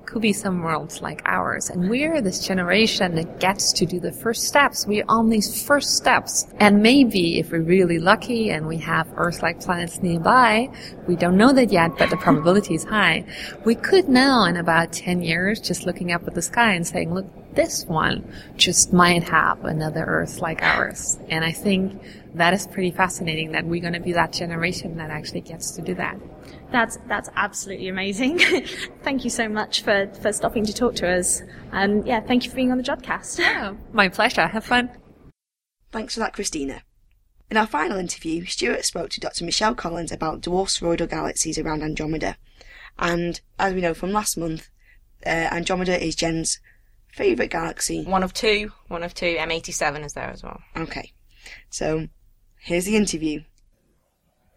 [0.10, 1.70] could be some worlds like ours.
[1.70, 4.88] And we're this generation that gets to do the first steps.
[4.88, 6.48] We're on these first steps.
[6.60, 10.70] And maybe if we're really lucky and we have Earth-like planets nearby,
[11.08, 13.24] we don't know that yet, but the probability is high.
[13.66, 17.14] We could now in about 10 years just looking up at the sky and saying,
[17.14, 21.20] look, this one just might have another Earth like ours.
[21.30, 22.02] And I think
[22.34, 25.82] that is pretty fascinating that we're going to be that generation that actually gets to
[25.82, 26.18] do that.
[26.72, 28.40] That's that's absolutely amazing.
[29.04, 31.42] thank you so much for, for stopping to talk to us.
[31.72, 33.40] And yeah, thank you for being on the Jodcast.
[33.44, 34.48] Oh, my pleasure.
[34.48, 34.90] Have fun.
[35.92, 36.84] Thanks for that, Christina.
[37.50, 39.44] In our final interview, Stuart spoke to Dr.
[39.44, 42.38] Michelle Collins about dwarf spheroidal galaxies around Andromeda.
[43.00, 44.70] And as we know from last month,
[45.26, 46.60] uh, Andromeda is Jen's
[47.12, 48.04] favourite galaxy.
[48.04, 48.72] One of two.
[48.88, 49.36] One of two.
[49.40, 50.62] M87 is there as well.
[50.78, 51.14] Okay,
[51.72, 52.08] so
[52.60, 53.42] here's the interview.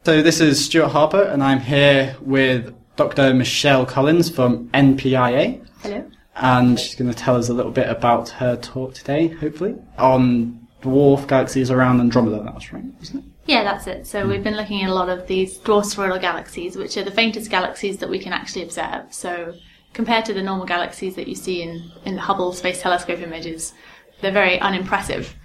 [0.04, 3.32] So this is Stuart Harper, and I'm here with Dr.
[3.34, 5.64] Michelle Collins from MPIA.
[5.80, 6.10] Hello.
[6.34, 10.66] And she's going to tell us a little bit about her talk today, hopefully, on
[10.82, 12.42] dwarf galaxies around Andromeda.
[12.42, 13.24] That's right, isn't it?
[13.46, 14.08] Yeah, that's it.
[14.08, 17.12] So we've been looking at a lot of these dwarf spheroidal galaxies, which are the
[17.12, 19.14] faintest galaxies that we can actually observe.
[19.14, 19.54] So
[19.92, 23.72] compared to the normal galaxies that you see in, in the Hubble Space Telescope images,
[24.20, 25.36] they're very unimpressive.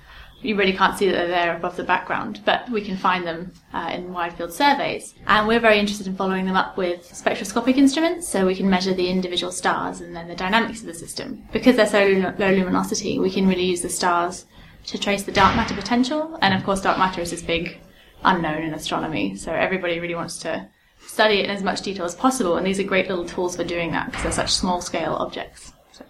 [0.47, 3.51] You really can't see that they're there above the background, but we can find them
[3.73, 5.13] uh, in wide field surveys.
[5.27, 8.93] And we're very interested in following them up with spectroscopic instruments, so we can measure
[8.93, 11.43] the individual stars and then the dynamics of the system.
[11.51, 14.45] Because they're so low luminosity, we can really use the stars
[14.85, 16.39] to trace the dark matter potential.
[16.41, 17.77] And of course, dark matter is this big
[18.23, 20.65] unknown in astronomy, so everybody really wants to
[21.05, 22.55] study it in as much detail as possible.
[22.55, 25.73] And these are great little tools for doing that because they're such small scale objects.
[25.91, 26.05] So.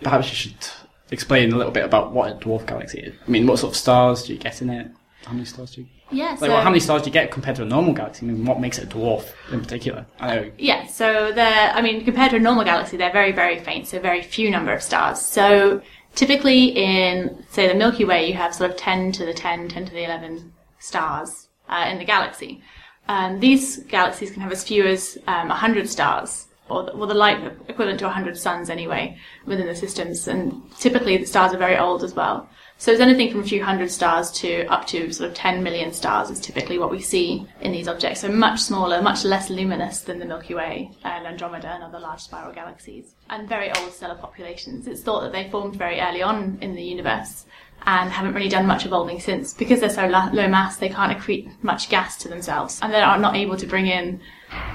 [0.00, 0.66] Perhaps you should
[1.12, 3.14] explain a little bit about what a dwarf galaxy is.
[3.26, 4.90] I mean, what sort of stars do you get in it?
[5.24, 5.86] How many stars do you?
[6.10, 8.26] Yeah, Like, so well, how many stars do you get compared to a normal galaxy?
[8.26, 10.04] I mean, what makes it a dwarf in particular?
[10.20, 10.50] I know.
[10.58, 13.98] Yeah, so they're, I mean, compared to a normal galaxy, they're very, very faint, so
[13.98, 15.20] very few number of stars.
[15.20, 15.80] So
[16.14, 19.86] typically in, say, the Milky Way, you have sort of 10 to the 10, 10
[19.86, 22.62] to the 11 stars uh, in the galaxy.
[23.08, 27.14] Um, these galaxies can have as few as um, 100 stars, or the, well, the
[27.14, 30.26] light equivalent to 100 suns anyway, within the systems.
[30.26, 32.48] And typically the stars are very old as well.
[32.78, 35.92] So it's anything from a few hundred stars to up to sort of 10 million
[35.92, 38.22] stars is typically what we see in these objects.
[38.22, 42.22] So much smaller, much less luminous than the Milky Way and Andromeda and other large
[42.22, 43.14] spiral galaxies.
[43.30, 44.88] And very old stellar populations.
[44.88, 47.44] It's thought that they formed very early on in the universe
[47.86, 49.54] and haven't really done much evolving since.
[49.54, 53.18] Because they're so low mass, they can't accrete much gas to themselves, and they are
[53.18, 54.20] not able to bring in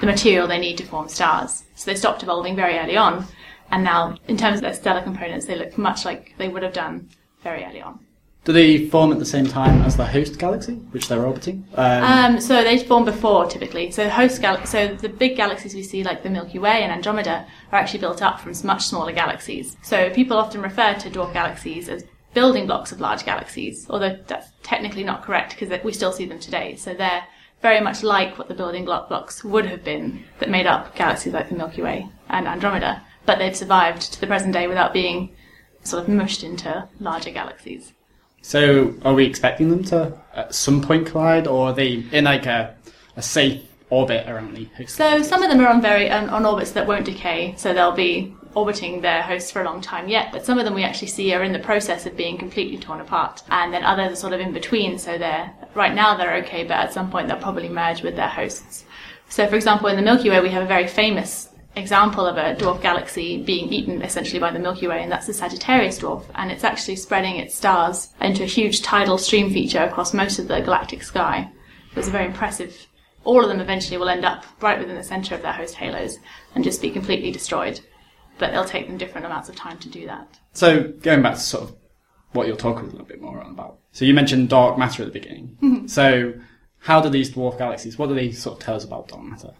[0.00, 1.64] the material they need to form stars.
[1.74, 3.26] So they stopped evolving very early on,
[3.70, 6.72] and now, in terms of their stellar components, they look much like they would have
[6.72, 7.08] done
[7.42, 8.00] very early on.
[8.44, 11.66] Do they form at the same time as the host galaxy, which they're orbiting?
[11.74, 13.90] Um, Um, so they form before typically.
[13.90, 17.46] So host gal- so the big galaxies we see, like the Milky Way and Andromeda,
[17.72, 19.76] are actually built up from much smaller galaxies.
[19.82, 24.48] So people often refer to dwarf galaxies as building blocks of large galaxies, although that's
[24.62, 26.76] technically not correct because we still see them today.
[26.76, 27.24] So they're
[27.60, 31.32] very much like what the building block blocks would have been that made up galaxies
[31.32, 35.34] like the Milky Way and Andromeda, but they've survived to the present day without being
[35.82, 37.92] sort of mushed into larger galaxies.
[38.42, 42.46] So, are we expecting them to at some point collide, or are they in like
[42.46, 42.76] a,
[43.16, 44.94] a safe orbit around the host?
[44.94, 47.92] So some of them are on very on, on orbits that won't decay, so they'll
[47.92, 50.32] be orbiting their hosts for a long time yet.
[50.32, 53.00] But some of them we actually see are in the process of being completely torn
[53.00, 54.98] apart, and then others are sort of in between.
[54.98, 58.28] So they're right now they're okay, but at some point they'll probably merge with their
[58.28, 58.84] hosts.
[59.28, 62.56] So, for example, in the Milky Way, we have a very famous example of a
[62.56, 66.24] dwarf galaxy being eaten essentially by the Milky Way, and that's the Sagittarius dwarf.
[66.34, 70.48] And it's actually spreading its stars into a huge tidal stream feature across most of
[70.48, 71.50] the galactic sky.
[71.94, 72.86] It's a very impressive.
[73.24, 76.18] All of them eventually will end up right within the center of their host halos
[76.54, 77.80] and just be completely destroyed.
[78.38, 80.38] But it'll take them different amounts of time to do that.
[80.52, 81.76] So, going back to sort of
[82.32, 83.78] what you're talking a little bit more on about.
[83.92, 85.84] So, you mentioned dark matter at the beginning.
[85.88, 86.34] So,
[86.80, 87.98] how do these dwarf galaxies?
[87.98, 89.52] What do they sort of tell us about dark matter?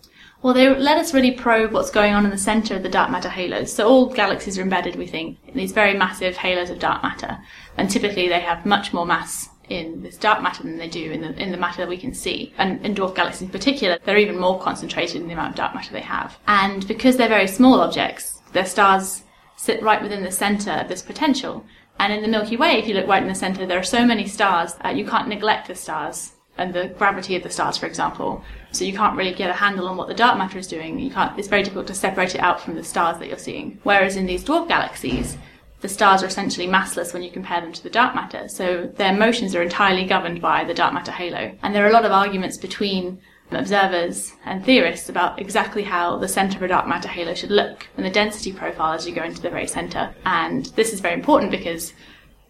[0.43, 3.11] Well, they let us really probe what's going on in the center of the dark
[3.11, 3.73] matter halos.
[3.73, 7.39] So all galaxies are embedded, we think, in these very massive halos of dark matter,
[7.77, 11.21] and typically they have much more mass in this dark matter than they do in
[11.21, 12.55] the in the matter that we can see.
[12.57, 15.75] And in dwarf galaxies in particular, they're even more concentrated in the amount of dark
[15.75, 16.39] matter they have.
[16.47, 19.23] And because they're very small objects, their stars
[19.57, 21.65] sit right within the center of this potential.
[21.99, 24.07] And in the Milky Way, if you look right in the center, there are so
[24.07, 27.87] many stars uh, you can't neglect the stars and the gravity of the stars, for
[27.87, 28.45] example.
[28.73, 30.99] So you can't really get a handle on what the dark matter is doing.
[30.99, 31.39] You can't.
[31.39, 33.79] It's very difficult to separate it out from the stars that you're seeing.
[33.85, 35.37] Whereas in these dwarf galaxies,
[35.81, 38.49] the stars are essentially massless when you compare them to the dark matter.
[38.49, 41.53] So their motions are entirely governed by the dark matter halo.
[41.63, 46.29] And there are a lot of arguments between observers and theorists about exactly how the
[46.29, 49.23] center of a dark matter halo should look and the density profile as you go
[49.23, 50.15] into the very center.
[50.27, 51.95] And this is very important because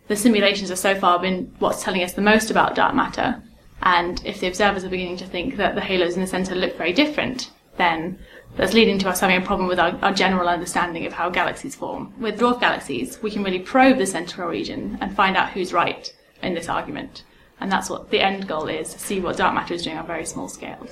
[0.08, 3.42] the simulations have so far been what's telling us the most about dark matter.
[3.82, 6.76] And if the observers are beginning to think that the halos in the center look
[6.76, 8.18] very different, then
[8.56, 11.76] that's leading to us having a problem with our, our general understanding of how galaxies
[11.76, 12.12] form.
[12.18, 16.12] With dwarf galaxies, we can really probe the central region and find out who's right
[16.42, 17.22] in this argument.
[17.60, 20.06] And that's what the end goal is, to see what dark matter is doing on
[20.06, 20.90] very small scales.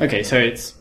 [0.00, 0.74] Okay, so it's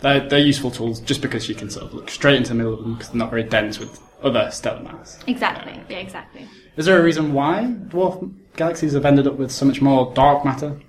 [0.00, 2.74] they're, they're useful tools just because you can sort of look straight into the middle
[2.74, 5.18] of them because they're not very dense with other stellar mass.
[5.26, 6.48] Exactly, yeah, exactly.
[6.76, 10.44] Is there a reason why dwarf galaxies have ended up with so much more dark
[10.44, 10.80] matter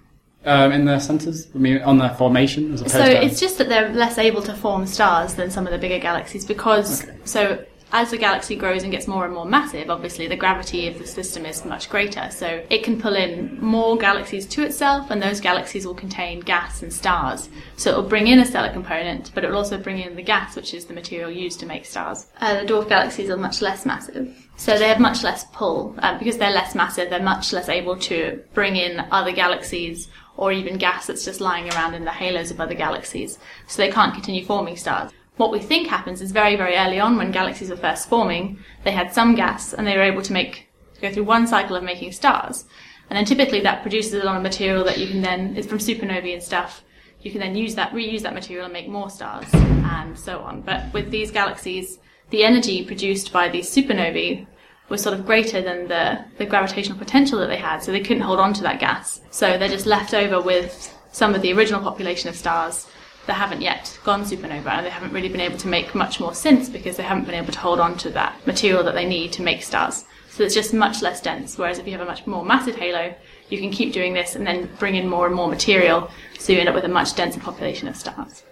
[0.45, 3.67] Um, in their centres, I mean, on their formation as opposed So it's just that
[3.67, 7.63] they're less able to form stars than some of the bigger galaxies because so
[7.95, 11.07] as the galaxy grows and gets more and more massive, obviously the gravity of the
[11.07, 12.29] system is much greater.
[12.29, 16.83] So it can pull in more galaxies to itself, and those galaxies will contain gas
[16.83, 17.47] and stars.
[17.77, 20.21] So it will bring in a stellar component, but it will also bring in the
[20.21, 22.27] gas, which is the material used to make stars.
[22.41, 24.27] Uh, the dwarf galaxies are much less massive.
[24.57, 25.95] So they have much less pull.
[25.99, 30.51] Uh, because they're less massive, they're much less able to bring in other galaxies or
[30.51, 33.39] even gas that's just lying around in the halos of other galaxies.
[33.67, 35.11] So they can't continue forming stars.
[35.37, 38.91] What we think happens is very, very early on when galaxies were first forming, they
[38.91, 40.69] had some gas and they were able to make,
[41.01, 42.65] go through one cycle of making stars.
[43.09, 45.79] And then typically that produces a lot of material that you can then, it's from
[45.79, 46.83] supernovae and stuff,
[47.21, 50.61] you can then use that, reuse that material and make more stars and so on.
[50.61, 54.47] But with these galaxies, the energy produced by these supernovae
[54.87, 58.23] was sort of greater than the, the gravitational potential that they had, so they couldn't
[58.23, 59.21] hold on to that gas.
[59.31, 62.87] So they're just left over with some of the original population of stars
[63.27, 66.33] that haven't yet gone supernova, and they haven't really been able to make much more
[66.33, 69.31] since because they haven't been able to hold on to that material that they need
[69.33, 70.05] to make stars.
[70.29, 71.57] So it's just much less dense.
[71.57, 73.15] Whereas if you have a much more massive halo,
[73.49, 76.59] you can keep doing this and then bring in more and more material, so you
[76.59, 78.43] end up with a much denser population of stars.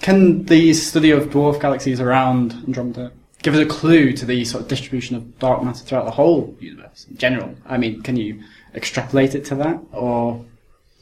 [0.00, 4.62] Can the study of dwarf galaxies around Andromeda give us a clue to the sort
[4.62, 7.54] of distribution of dark matter throughout the whole universe in general?
[7.66, 8.42] I mean, can you
[8.74, 10.44] extrapolate it to that, or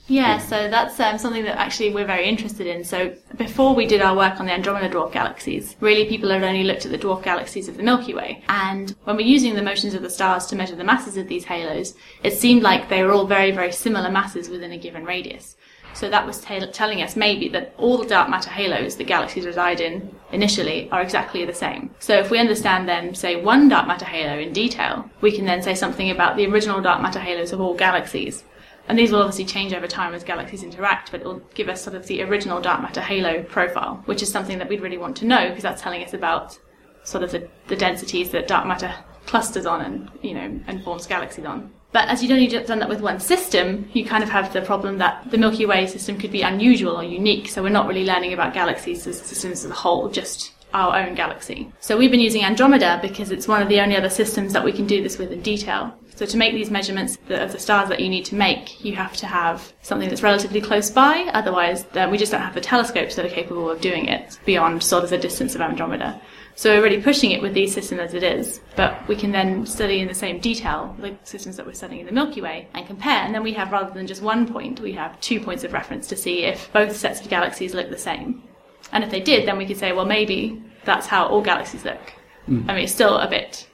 [0.08, 2.82] Yeah, so that's um, something that actually we're very interested in.
[2.82, 6.64] So before we did our work on the Andromeda dwarf galaxies, really people had only
[6.64, 8.42] looked at the dwarf galaxies of the Milky Way.
[8.48, 11.44] And when we're using the motions of the stars to measure the masses of these
[11.44, 15.56] halos, it seemed like they were all very, very similar masses within a given radius.
[15.92, 19.44] So that was tell telling us maybe that all the dark matter halos that galaxies
[19.44, 21.90] reside in initially are exactly the same.
[21.98, 25.62] So if we understand then, say, one dark matter halo in detail, we can then
[25.62, 28.44] say something about the original dark matter halos of all galaxies.
[28.88, 31.82] And these will obviously change over time as galaxies interact, but it will give us
[31.82, 35.16] sort of the original dark matter halo profile, which is something that we'd really want
[35.18, 36.58] to know because that's telling us about
[37.04, 38.92] sort of the, the densities that dark matter
[39.26, 41.70] clusters on and, you know, and forms galaxies on.
[41.92, 44.98] But as you'd only done that with one system, you kind of have the problem
[44.98, 48.34] that the Milky Way system could be unusual or unique, so we're not really learning
[48.34, 51.72] about galaxies as systems as a whole, just our own galaxy.
[51.80, 54.72] So we've been using Andromeda because it's one of the only other systems that we
[54.72, 55.94] can do this with in detail.
[56.18, 59.16] So to make these measurements of the stars that you need to make, you have
[59.18, 61.30] to have something that's relatively close by.
[61.32, 65.04] Otherwise, we just don't have the telescopes that are capable of doing it beyond sort
[65.04, 66.20] of the distance of Andromeda.
[66.56, 69.64] So we're really pushing it with these systems as it is, but we can then
[69.64, 72.84] study in the same detail the systems that we're studying in the Milky Way and
[72.84, 73.22] compare.
[73.22, 76.08] And then we have, rather than just one point, we have two points of reference
[76.08, 78.42] to see if both sets of galaxies look the same.
[78.90, 82.12] And if they did, then we could say, well, maybe that's how all galaxies look.
[82.48, 82.64] Mm.
[82.68, 83.68] I mean, it's still a bit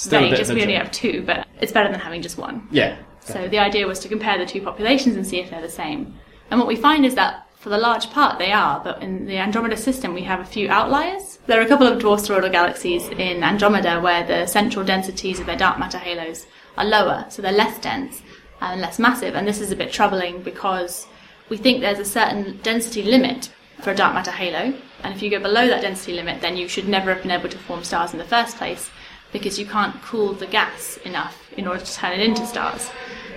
[0.00, 2.66] Still just we only have two, but it's better than having just one.
[2.70, 2.96] yeah?
[3.20, 6.14] So the idea was to compare the two populations and see if they're the same.
[6.50, 9.36] And what we find is that for the large part they are, but in the
[9.36, 11.38] Andromeda system we have a few outliers.
[11.46, 15.44] There are a couple of dwarf spheroidal galaxies in Andromeda where the central densities of
[15.44, 16.46] their dark matter halos
[16.78, 18.22] are lower, so they're less dense
[18.62, 19.34] and less massive.
[19.34, 21.06] And this is a bit troubling because
[21.50, 23.50] we think there's a certain density limit
[23.82, 24.72] for a dark matter halo,
[25.02, 27.50] and if you go below that density limit, then you should never have been able
[27.50, 28.88] to form stars in the first place
[29.32, 32.90] because you can't cool the gas enough in order to turn it into stars.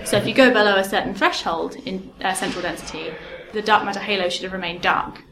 [0.04, 3.12] So if you go below a certain threshold in uh, central density,
[3.52, 5.22] the dark matter halo should have remained dark.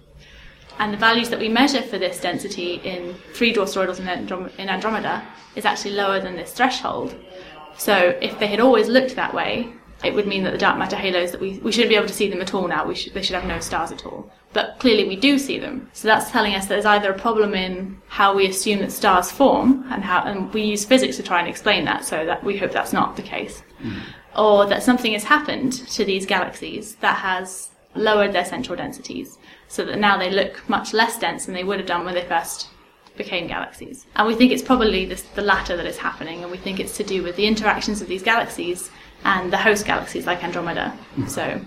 [0.78, 4.56] And the values that we measure for this density in three dwarf spheroidals in, Androm-
[4.58, 5.22] in Andromeda
[5.54, 7.14] is actually lower than this threshold.
[7.76, 9.72] So if they had always looked that way,
[10.05, 12.14] it would mean that the dark matter halos that we, we shouldn't be able to
[12.14, 12.86] see them at all now.
[12.86, 14.30] We should, they should have no stars at all.
[14.53, 15.88] But clearly we do see them.
[15.92, 19.30] So that's telling us that there's either a problem in how we assume that stars
[19.30, 22.05] form and how, and we use physics to try and explain that.
[22.05, 23.62] So that we hope that's not the case.
[23.78, 23.98] Hmm.
[24.36, 29.38] Or that something has happened to these galaxies that has lowered their central densities
[29.68, 32.24] so that now they look much less dense than they would have done when they
[32.24, 32.68] first
[33.16, 34.07] became galaxies.
[34.16, 36.96] And we think it's probably this, the latter that is happening, and we think it's
[36.96, 38.90] to do with the interactions of these galaxies
[39.24, 40.96] and the host galaxies like Andromeda.
[41.28, 41.60] So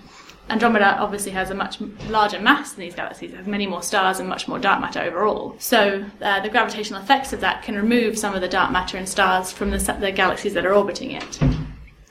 [0.48, 3.32] Andromeda obviously has a much larger mass than these galaxies.
[3.32, 5.56] It has many more stars and much more dark matter overall.
[5.58, 9.08] So uh, the gravitational effects of that can remove some of the dark matter and
[9.08, 11.40] stars from the, the galaxies that are orbiting it.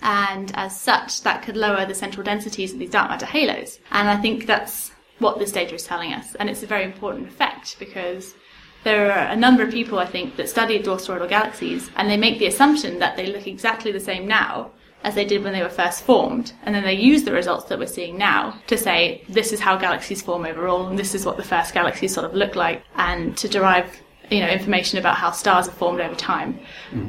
[0.01, 3.79] And as such, that could lower the central densities of these dark matter halos.
[3.91, 6.35] And I think that's what this data is telling us.
[6.35, 8.35] And it's a very important effect because
[8.83, 12.37] there are a number of people, I think, that study dwarf galaxies and they make
[12.37, 14.71] the assumption that they look exactly the same now
[15.05, 16.51] as they did when they were first formed.
[16.63, 19.77] And then they use the results that we're seeing now to say this is how
[19.77, 23.37] galaxies form overall and this is what the first galaxies sort of look like and
[23.37, 24.01] to derive
[24.31, 26.59] you know information about how stars are formed over time.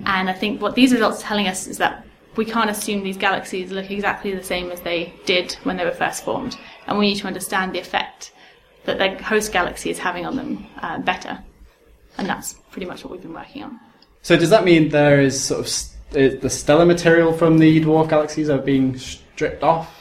[0.05, 3.16] And I think what these results are telling us is that we can't assume these
[3.16, 7.09] galaxies look exactly the same as they did when they were first formed, and we
[7.09, 8.32] need to understand the effect
[8.84, 11.42] that their host galaxy is having on them uh, better.
[12.18, 13.80] And that's pretty much what we've been working on.
[14.20, 17.81] So does that mean there is sort of st- is the stellar material from the
[17.81, 19.93] dwarf galaxies are being stripped off,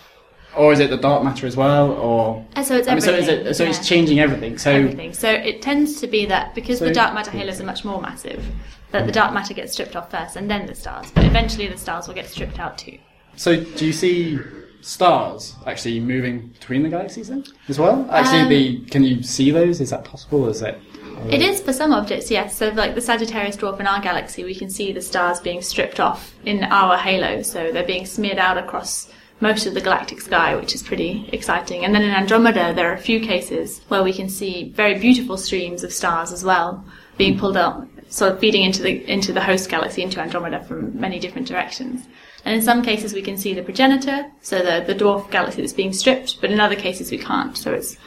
[0.55, 3.13] or is it the dark matter as well, or And so it's I mean, so
[3.13, 3.69] is it so yeah.
[3.69, 4.57] it's changing everything?
[4.57, 5.13] So everything.
[5.13, 8.01] So it tends to be that because So- the dark matter halos are much more
[8.01, 8.43] massive,
[8.91, 9.11] that the hmm.
[9.11, 11.11] dark matter gets stripped off first and then the stars.
[11.11, 12.97] But eventually the stars will get stripped out too.
[13.35, 14.39] so do you see
[14.85, 18.07] stars actually moving between the galaxies then as well?
[18.11, 19.81] Actually, Um, the can you see those?
[19.81, 20.47] Is that possible?
[20.47, 20.79] Is it?
[21.31, 22.55] It is for some objects, yes.
[22.55, 25.99] So, like the Sagittarius dwarf in our galaxy, we can see the stars being stripped
[25.99, 27.41] off in our halo.
[27.41, 29.09] So they're being smeared out across
[29.41, 31.83] most of the galactic sky, which is pretty exciting.
[31.83, 35.37] And then in Andromeda, there are a few cases where we can see very beautiful
[35.37, 36.85] streams of stars as well
[37.17, 40.99] being pulled up, sort of feeding into the into the host galaxy, into Andromeda from
[40.99, 42.05] many different directions.
[42.45, 45.73] And in some cases, we can see the progenitor, so the the dwarf galaxy that's
[45.73, 46.39] being stripped.
[46.39, 47.57] But in other cases, we can't.
[47.57, 47.97] So it's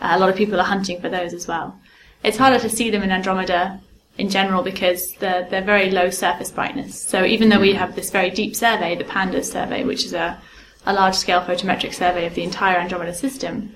[0.00, 1.78] uh, a lot of people are hunting for those as well.
[2.24, 3.80] It's harder to see them in Andromeda
[4.18, 7.00] in general because they're, they're very low surface brightness.
[7.02, 10.40] So even though we have this very deep survey, the PAndAS survey, which is a,
[10.86, 13.72] a large scale photometric survey of the entire Andromeda system,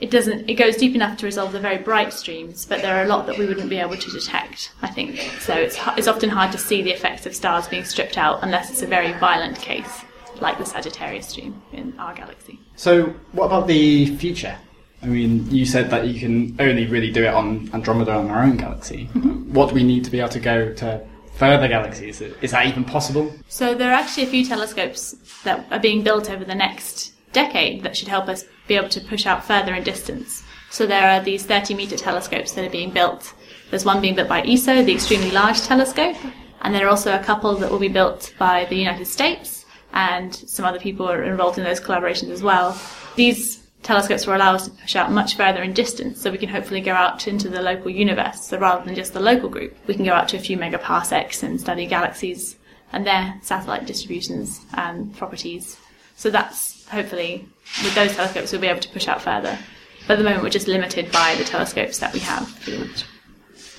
[0.00, 3.04] it doesn't it goes deep enough to resolve the very bright streams, but there are
[3.04, 5.18] a lot that we wouldn't be able to detect, I think.
[5.40, 8.70] So it's it's often hard to see the effects of stars being stripped out unless
[8.70, 10.02] it's a very violent case,
[10.40, 12.58] like the Sagittarius stream in our galaxy.
[12.76, 14.56] So what about the future?
[15.02, 18.42] I mean, you said that you can only really do it on Andromeda on our
[18.42, 19.10] own galaxy.
[19.12, 19.52] Mm-hmm.
[19.52, 22.22] What do we need to be able to go to further galaxies?
[22.22, 23.30] Is that even possible?
[23.48, 25.14] So there are actually a few telescopes
[25.44, 29.00] that are being built over the next decade that should help us be able to
[29.00, 30.42] push out further in distance.
[30.70, 33.34] So there are these 30 meter telescopes that are being built.
[33.70, 36.16] There's one being built by ESO, the Extremely Large Telescope,
[36.62, 40.34] and there are also a couple that will be built by the United States, and
[40.34, 42.80] some other people are involved in those collaborations as well.
[43.16, 46.48] These telescopes will allow us to push out much further in distance, so we can
[46.48, 48.44] hopefully go out into the local universe.
[48.44, 51.42] So rather than just the local group, we can go out to a few megaparsecs
[51.42, 52.56] and study galaxies
[52.92, 55.78] and their satellite distributions and properties.
[56.16, 57.46] So that's hopefully
[57.82, 59.58] with those telescopes we'll be able to push out further.
[60.06, 63.04] But at the moment we're just limited by the telescopes that we have, pretty much.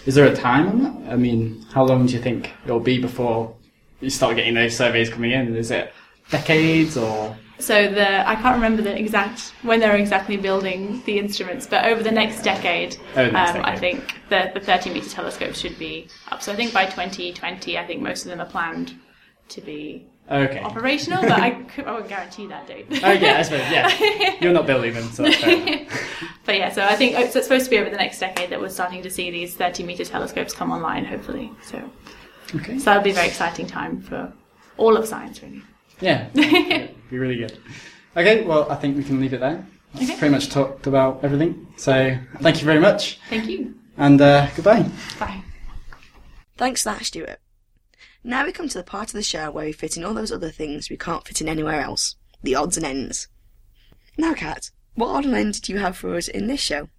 [0.05, 1.13] Is there a time on that?
[1.13, 3.55] I mean, how long do you think it'll be before
[4.01, 5.55] you start getting those surveys coming in?
[5.55, 5.93] Is it
[6.29, 7.35] decades or?
[7.57, 12.03] So the I can't remember the exact when they're exactly building the instruments, but over
[12.03, 15.79] the next decade, Over the next um, I think the the 30 meter telescope should
[15.79, 16.41] be up.
[16.41, 18.99] So I think by 2020, I think most of them are planned
[19.49, 20.59] to be Okay.
[20.59, 22.87] operational, but I, could, I won't guarantee that date.
[23.03, 23.69] Oh yeah, I suppose.
[23.71, 25.85] Yeah, you're not building them, so that's fair.
[26.45, 28.51] But yeah, so I think oh, so it's supposed to be over the next decade
[28.51, 31.51] that we're starting to see these 30 meter telescopes come online, hopefully.
[31.63, 31.77] So,
[32.55, 32.77] Okay.
[32.77, 34.31] so that'll be a very exciting time for
[34.77, 35.63] all of science, really.
[36.01, 37.57] Yeah, yeah, be really good.
[38.15, 39.65] Okay, well, I think we can leave it there.
[39.95, 40.17] I've Okay.
[40.17, 41.67] pretty much talked about everything.
[41.77, 43.73] So thank you very much, Thank you.
[43.97, 44.85] and uh, goodbye.
[45.19, 45.41] Bye.
[46.57, 47.39] Thanks for that, Stuart.
[48.27, 50.31] Now we come to the part of the show where we fit in all those
[50.31, 53.27] other things we can't fit in anywhere else the odds and ends.
[54.17, 56.89] Now, Kat, what odd and end do you have for us in this show?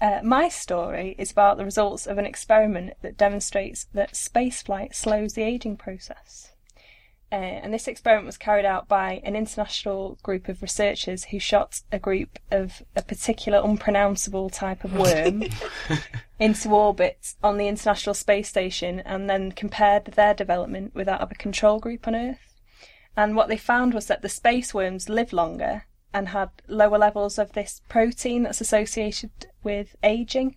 [0.00, 5.34] Uh, my story is about the results of an experiment that demonstrates that spaceflight slows
[5.34, 6.51] the aging process.
[7.32, 11.80] Uh, and this experiment was carried out by an international group of researchers who shot
[11.90, 15.42] a group of a particular unpronounceable type of worm
[16.38, 21.32] into orbit on the International Space Station and then compared their development with that of
[21.32, 22.52] a control group on Earth.
[23.16, 27.38] And what they found was that the space worms lived longer and had lower levels
[27.38, 29.30] of this protein that's associated
[29.62, 30.56] with aging.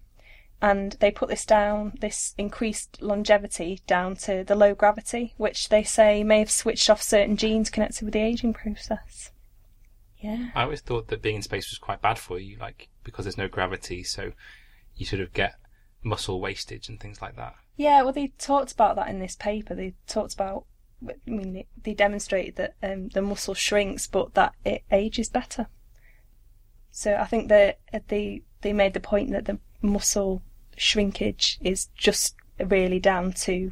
[0.66, 5.84] And they put this down, this increased longevity, down to the low gravity, which they
[5.84, 9.30] say may have switched off certain genes connected with the aging process.
[10.18, 10.50] Yeah.
[10.56, 13.38] I always thought that being in space was quite bad for you, like because there's
[13.38, 14.32] no gravity, so
[14.96, 15.54] you sort of get
[16.02, 17.54] muscle wastage and things like that.
[17.76, 19.76] Yeah, well, they talked about that in this paper.
[19.76, 20.66] They talked about,
[21.08, 25.68] I mean, they, they demonstrated that um, the muscle shrinks, but that it ages better.
[26.90, 30.42] So I think that uh, they they made the point that the muscle
[30.76, 33.72] shrinkage is just really down to,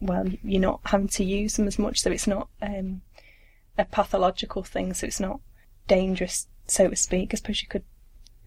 [0.00, 3.02] well, you're not having to use them as much, so it's not um,
[3.78, 5.40] a pathological thing, so it's not
[5.86, 7.30] dangerous, so to speak.
[7.32, 7.84] I suppose you could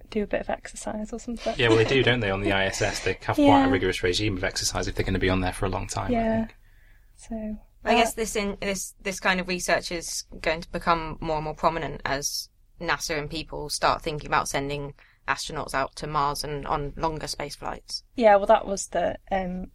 [0.09, 1.53] do a bit of exercise or something.
[1.57, 2.31] Yeah, well, they do, don't they?
[2.31, 5.19] On the ISS, they have quite a rigorous regime of exercise if they're going to
[5.19, 6.11] be on there for a long time.
[6.11, 6.37] I yeah.
[6.37, 6.55] think.
[7.17, 11.17] So I uh, guess this in this this kind of research is going to become
[11.21, 12.49] more and more prominent as
[12.81, 14.93] NASA and people start thinking about sending
[15.27, 18.03] astronauts out to Mars and on longer space flights.
[18.15, 19.71] Yeah, well, that was the um,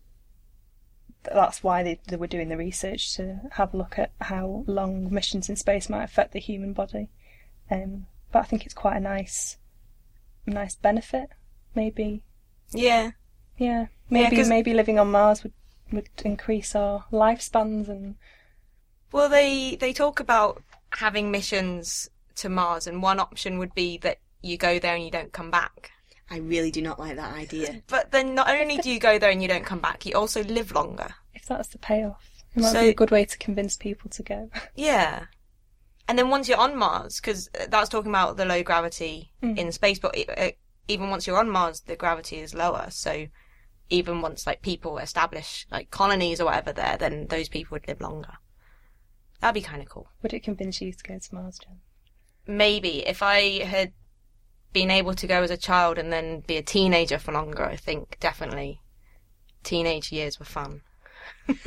[1.22, 5.12] that's why they, they were doing the research to have a look at how long
[5.12, 7.08] missions in space might affect the human body.
[7.70, 9.58] Um, but I think it's quite a nice,
[10.46, 11.30] nice benefit.
[11.74, 12.22] Maybe,
[12.72, 13.12] Yeah.
[13.58, 15.52] yeah, maybe 'cause- maybe living on Mars would
[15.92, 18.14] would increase our lifespans and
[19.12, 24.18] Well, they they talk about having missions to Mars, and one option would be that
[24.42, 25.90] you go there and you don't come back.
[26.30, 27.82] I really do not like that idea.
[27.88, 30.42] But then not only do you go there and you don't come back, you also
[30.44, 31.08] live longer.
[31.34, 34.22] if that's the payoff, it might So- be a good way to convince people to
[34.22, 34.50] go.
[34.74, 35.24] Yeah.
[36.08, 39.56] And then once you're on Mars, because that's talking about the low gravity Mm.
[39.58, 40.50] in space, but e- uh,
[40.88, 42.86] even once you're on Mars, the gravity is lower.
[42.90, 43.26] So
[43.90, 48.00] even once like people establish like colonies or whatever there, then those people would live
[48.00, 48.34] longer.
[49.40, 50.08] That'd be kind of cool.
[50.22, 51.80] Would it convince you to go to Mars, Jen?
[52.46, 53.92] Maybe if I had
[54.72, 57.76] been able to go as a child and then be a teenager for longer, I
[57.76, 58.80] think definitely
[59.62, 60.82] teenage years were fun.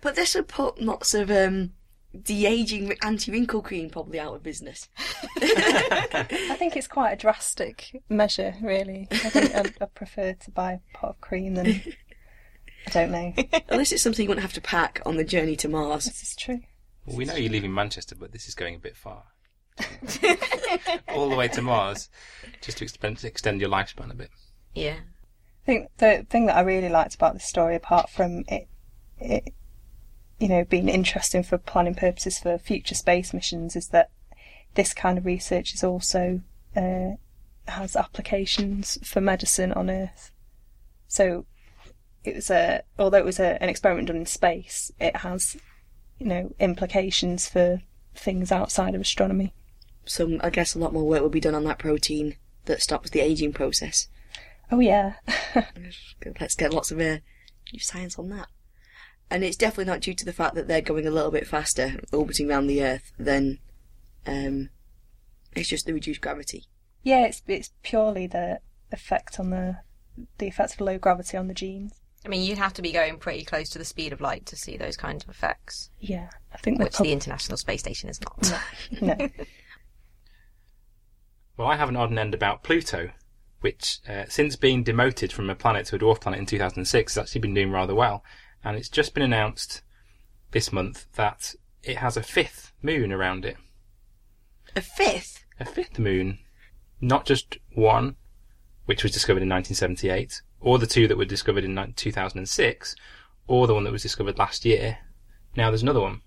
[0.00, 1.72] But this would put lots of um,
[2.20, 4.88] de-aging anti-wrinkle cream probably out of business.
[5.36, 9.08] I think it's quite a drastic measure, really.
[9.10, 11.82] I think I'd, I'd prefer to buy a pot of cream than
[12.86, 13.34] I don't know.
[13.52, 16.06] At least it's something you wouldn't have to pack on the journey to Mars.
[16.06, 16.60] This is true.
[17.06, 19.24] Well, we know you're leaving Manchester, but this is going a bit far.
[21.08, 22.08] All the way to Mars,
[22.60, 24.30] just to extend, extend your lifespan a bit.
[24.74, 24.96] Yeah.
[25.62, 28.68] I think the thing that I really liked about this story, apart from it,
[29.18, 29.54] it
[30.38, 34.10] you know, being interesting for planning purposes for future space missions, is that
[34.74, 36.40] this kind of research is also
[36.74, 37.10] uh,
[37.68, 40.32] has applications for medicine on Earth.
[41.08, 41.44] So
[42.24, 45.56] it was a, although it was a, an experiment done in space, it has,
[46.18, 47.80] you know, implications for
[48.14, 49.52] things outside of astronomy.
[50.06, 52.36] So I guess a lot more work will be done on that protein
[52.66, 54.08] that stops the aging process.
[54.72, 55.14] Oh yeah,
[56.40, 57.18] Let's get lots of uh,
[57.72, 58.48] new science on that.
[59.30, 62.00] And it's definitely not due to the fact that they're going a little bit faster,
[62.12, 63.58] orbiting around the Earth, than
[64.26, 64.70] um,
[65.54, 66.64] it's just the reduced gravity.
[67.02, 67.26] yeah.
[67.26, 68.60] It's it's purely the
[68.92, 69.78] effect on the
[70.38, 71.94] the effect of low gravity on the genes.
[72.24, 74.56] I mean, you'd have to be going pretty close to the speed of light to
[74.56, 78.20] see those kinds of effects, Yeah, I think which prob- the International Space Station is
[78.20, 78.60] not.
[79.00, 79.28] no.
[81.60, 83.10] Well, I have an odd end about Pluto,
[83.60, 87.22] which, uh, since being demoted from a planet to a dwarf planet in 2006, has
[87.22, 88.24] actually been doing rather well.
[88.64, 89.82] And it's just been announced
[90.52, 93.58] this month that it has a fifth moon around it.
[94.74, 95.44] A fifth?
[95.60, 96.38] A fifth moon.
[96.98, 98.16] Not just one,
[98.86, 102.96] which was discovered in 1978, or the two that were discovered in 2006,
[103.48, 104.96] or the one that was discovered last year.
[105.58, 106.22] Now there's another one.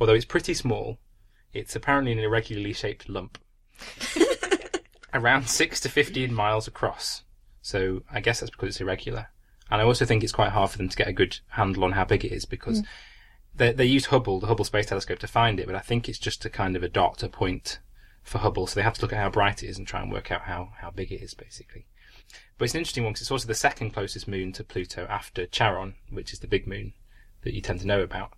[0.00, 0.96] Although it's pretty small,
[1.52, 3.36] it's apparently an irregularly shaped lump.
[5.14, 7.22] Around 6 to 15 miles across.
[7.62, 9.28] So I guess that's because it's irregular.
[9.70, 11.92] And I also think it's quite hard for them to get a good handle on
[11.92, 12.82] how big it is because
[13.54, 16.18] they, they used Hubble, the Hubble Space Telescope, to find it, but I think it's
[16.18, 17.78] just a kind of a dot, a point
[18.22, 18.66] for Hubble.
[18.66, 20.42] So they have to look at how bright it is and try and work out
[20.42, 21.86] how, how big it is, basically.
[22.56, 25.46] But it's an interesting one because it's also the second closest moon to Pluto after
[25.46, 26.92] Charon, which is the big moon
[27.42, 28.32] that you tend to know about.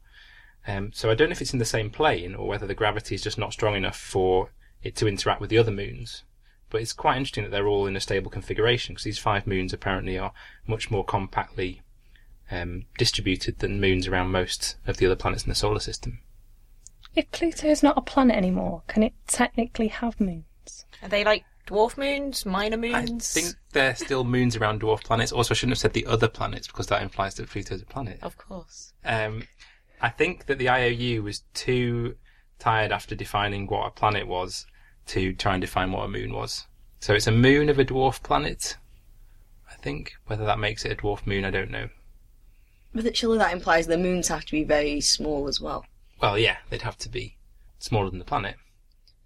[0.67, 3.15] Um, so I don't know if it's in the same plane or whether the gravity
[3.15, 4.51] is just not strong enough for
[4.83, 6.23] it to interact with the other moons.
[6.71, 9.73] But it's quite interesting that they're all in a stable configuration because these five moons
[9.73, 10.33] apparently are
[10.67, 11.83] much more compactly
[12.51, 16.21] um, distributed than moons around most of the other planets in the solar system.
[17.15, 20.45] If Pluto is not a planet anymore, can it technically have moons?
[21.03, 23.37] Are they like dwarf moons, minor moons?
[23.37, 25.33] I think they're still moons around dwarf planets.
[25.33, 28.21] Also, I shouldn't have said the other planets because that implies that Pluto's a planet.
[28.23, 28.93] Of course.
[29.05, 29.43] Um,
[30.01, 32.17] I think that the IAU was too
[32.59, 34.67] tired after defining what a planet was
[35.11, 36.67] to try and define what a moon was.
[37.01, 38.77] So it's a moon of a dwarf planet.
[39.71, 41.89] I think whether that makes it a dwarf moon, I don't know.
[42.95, 45.85] But that- surely that implies the moons have to be very small as well.
[46.21, 47.37] Well, yeah, they'd have to be
[47.79, 48.57] smaller than the planet.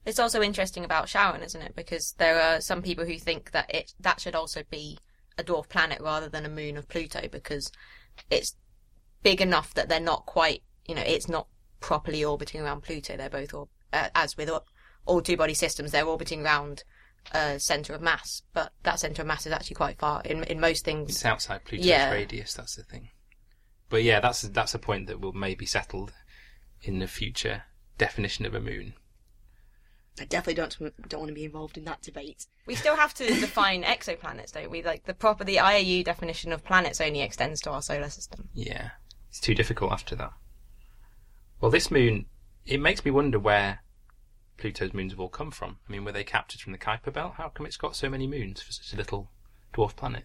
[0.07, 1.74] It's also interesting about Charon, isn't it?
[1.74, 4.99] Because there are some people who think that it that should also be
[5.37, 7.72] a dwarf planet rather than a moon of Pluto because
[8.30, 8.55] it's
[9.22, 11.49] big enough that they're not quite, you know, it's not
[11.80, 13.16] properly orbiting around Pluto.
[13.16, 14.49] They're both, or, uh, as with
[15.07, 16.84] all, all two-body systems, they're orbiting around
[17.32, 20.44] a uh, center of mass, but that center of mass is actually quite far in
[20.44, 21.11] in most things.
[21.11, 22.11] It's outside Pluto's Yeah.
[22.11, 22.52] radius.
[22.55, 23.09] That's the thing.
[23.88, 26.12] But yeah, that's that's a point that will maybe settled
[26.82, 27.62] in the future
[27.96, 28.94] definition of a moon.
[30.20, 32.46] I definitely don't don't want to be involved in that debate.
[32.66, 34.82] We still have to define exoplanets, don't we?
[34.82, 38.48] Like the proper the IAU definition of planets only extends to our solar system.
[38.52, 38.90] Yeah,
[39.28, 40.32] it's too difficult after that.
[41.61, 42.26] Well, this moon,
[42.66, 43.80] it makes me wonder where
[44.64, 45.76] Pluto's moons have all come from.
[45.86, 47.34] I mean, were they captured from the Kuiper Belt?
[47.36, 49.30] How come it's got so many moons for such a little
[49.74, 50.24] dwarf planet?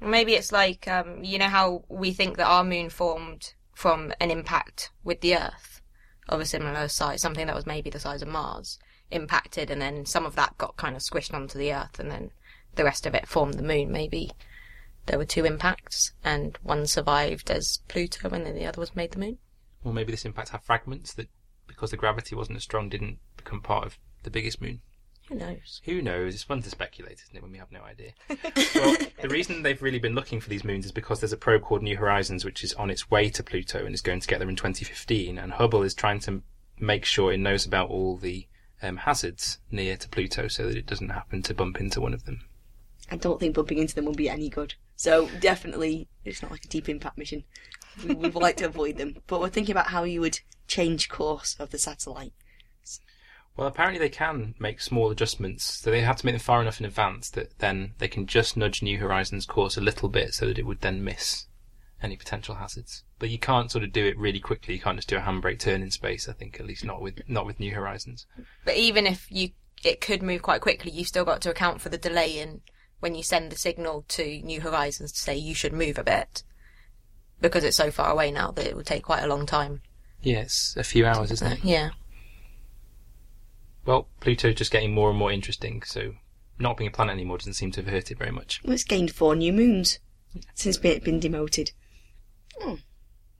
[0.00, 4.32] Maybe it's like um, you know how we think that our moon formed from an
[4.32, 5.80] impact with the Earth
[6.28, 8.80] of a similar size, something that was maybe the size of Mars,
[9.12, 12.32] impacted, and then some of that got kind of squished onto the Earth, and then
[12.74, 13.92] the rest of it formed the moon.
[13.92, 14.32] Maybe
[15.06, 19.12] there were two impacts, and one survived as Pluto, and then the other was made
[19.12, 19.38] the moon.
[19.84, 21.28] Or maybe this impact had fragments that,
[21.78, 24.80] because the gravity wasn't as strong, didn't become part of the biggest moon.
[25.28, 25.80] Who knows?
[25.84, 26.34] Who knows?
[26.34, 28.14] It's fun to speculate, isn't it, when we have no idea?
[28.74, 31.62] well, the reason they've really been looking for these moons is because there's a probe
[31.62, 34.40] called New Horizons, which is on its way to Pluto and is going to get
[34.40, 35.38] there in 2015.
[35.38, 36.42] And Hubble is trying to
[36.80, 38.48] make sure it knows about all the
[38.82, 42.24] um, hazards near to Pluto so that it doesn't happen to bump into one of
[42.24, 42.40] them.
[43.08, 44.74] I don't think bumping into them will be any good.
[44.96, 47.44] So definitely, it's not like a deep impact mission.
[48.04, 51.56] We would like to avoid them, but we're thinking about how you would change course
[51.58, 52.32] of the satellite.
[53.56, 56.78] Well, apparently they can make small adjustments, so they have to make them far enough
[56.78, 60.46] in advance that then they can just nudge New Horizons' course a little bit so
[60.46, 61.46] that it would then miss
[62.00, 63.02] any potential hazards.
[63.18, 64.74] But you can't sort of do it really quickly.
[64.74, 66.28] You can't just do a handbrake turn in space.
[66.28, 68.26] I think at least not with not with New Horizons.
[68.64, 69.50] But even if you
[69.84, 72.60] it could move quite quickly, you've still got to account for the delay in
[73.00, 76.42] when you send the signal to New Horizons to say you should move a bit,
[77.40, 79.82] because it's so far away now that it would take quite a long time.
[80.22, 81.64] Yes, a few hours, isn't it?
[81.64, 81.90] Yeah.
[83.86, 86.14] Well, Pluto's just getting more and more interesting, so
[86.58, 88.60] not being a planet anymore doesn't seem to have hurt it very much.
[88.64, 89.98] Well, it's gained four new moons
[90.54, 91.72] since it's been demoted.
[92.60, 92.78] Oh,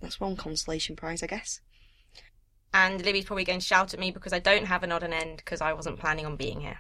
[0.01, 1.61] that's one consolation prize, I guess.
[2.73, 5.15] And Libby's probably going to shout at me because I don't have an odd and
[5.15, 6.79] end because I wasn't planning on being here.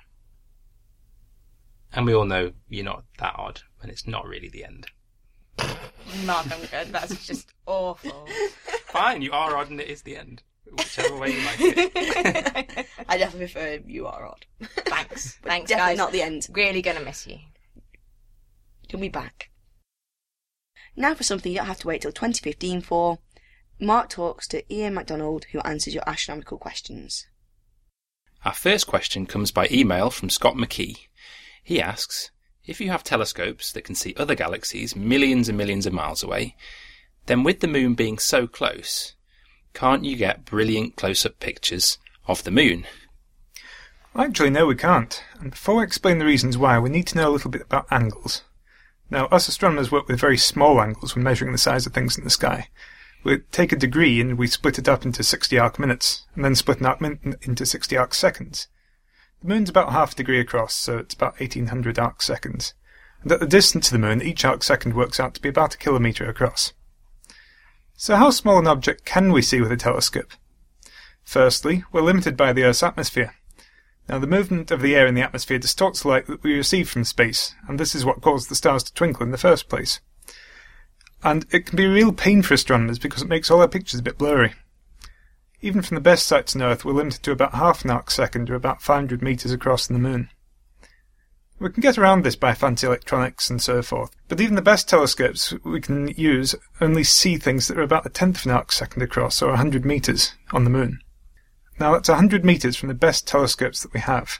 [1.92, 4.86] And we all know you're not that odd, and it's not really the end.
[6.24, 6.92] Mark, I'm good.
[6.92, 8.26] That's just awful.
[8.86, 10.42] Fine, you are odd, and it is the end.
[10.70, 12.86] Whichever way you like it.
[13.08, 14.46] I definitely prefer you are odd.
[14.60, 15.38] Thanks.
[15.42, 15.98] But Thanks, definitely guys.
[15.98, 16.46] not the end.
[16.52, 17.38] Really gonna miss you.
[18.90, 19.50] You'll be back.
[20.96, 23.18] Now for something you don't have to wait till 2015 for.
[23.80, 27.26] Mark talks to Iain McDonald, who answers your astronomical questions.
[28.44, 31.06] Our first question comes by email from Scott McKee.
[31.62, 32.30] He asks
[32.68, 36.54] If you have telescopes that can see other galaxies millions and millions of miles away,
[37.24, 39.14] then with the moon being so close,
[39.72, 41.96] can't you get brilliant close up pictures
[42.26, 42.86] of the moon?
[44.14, 45.24] Actually, no, we can't.
[45.40, 47.86] And before I explain the reasons why, we need to know a little bit about
[47.90, 48.42] angles.
[49.08, 52.24] Now, us astronomers work with very small angles when measuring the size of things in
[52.24, 52.68] the sky.
[53.24, 56.54] We take a degree and we split it up into 60 arc minutes, and then
[56.54, 58.68] split an arc minute into 60 arc seconds.
[59.42, 62.74] The moon's about half a degree across, so it's about 1800 arc seconds.
[63.22, 65.74] And at the distance to the moon, each arc second works out to be about
[65.74, 66.72] a kilometre across.
[67.94, 70.32] So how small an object can we see with a telescope?
[71.22, 73.34] Firstly, we're limited by the Earth's atmosphere.
[74.08, 76.88] Now, the movement of the air in the atmosphere distorts the light that we receive
[76.88, 80.00] from space, and this is what caused the stars to twinkle in the first place.
[81.22, 84.00] And it can be a real pain for astronomers because it makes all our pictures
[84.00, 84.54] a bit blurry.
[85.60, 88.48] Even from the best sites on Earth, we're limited to about half an arc second,
[88.48, 90.30] or about 500 metres across the moon.
[91.58, 94.88] We can get around this by fancy electronics and so forth, but even the best
[94.88, 98.70] telescopes we can use only see things that are about a tenth of an arc
[98.70, 101.00] second across, or 100 metres, on the moon.
[101.80, 104.38] Now that's 100 metres from the best telescopes that we have.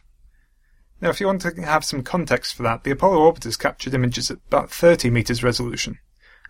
[1.00, 4.30] Now if you want to have some context for that, the Apollo orbiters captured images
[4.30, 5.98] at about 30 metres resolution.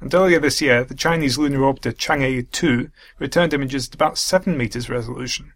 [0.01, 4.57] And earlier this year, the Chinese lunar orbiter Chang'e 2 returned images at about 7
[4.57, 5.53] metres resolution.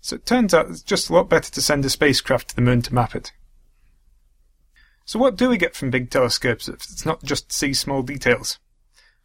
[0.00, 2.62] So it turns out it's just a lot better to send a spacecraft to the
[2.62, 3.32] moon to map it.
[5.06, 8.02] So what do we get from big telescopes if it's not just to see small
[8.02, 8.58] details?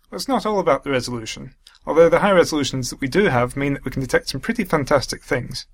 [0.10, 1.56] Well, it's not all about the resolution,
[1.86, 4.64] although the high resolutions that we do have mean that we can detect some pretty
[4.64, 5.66] fantastic things.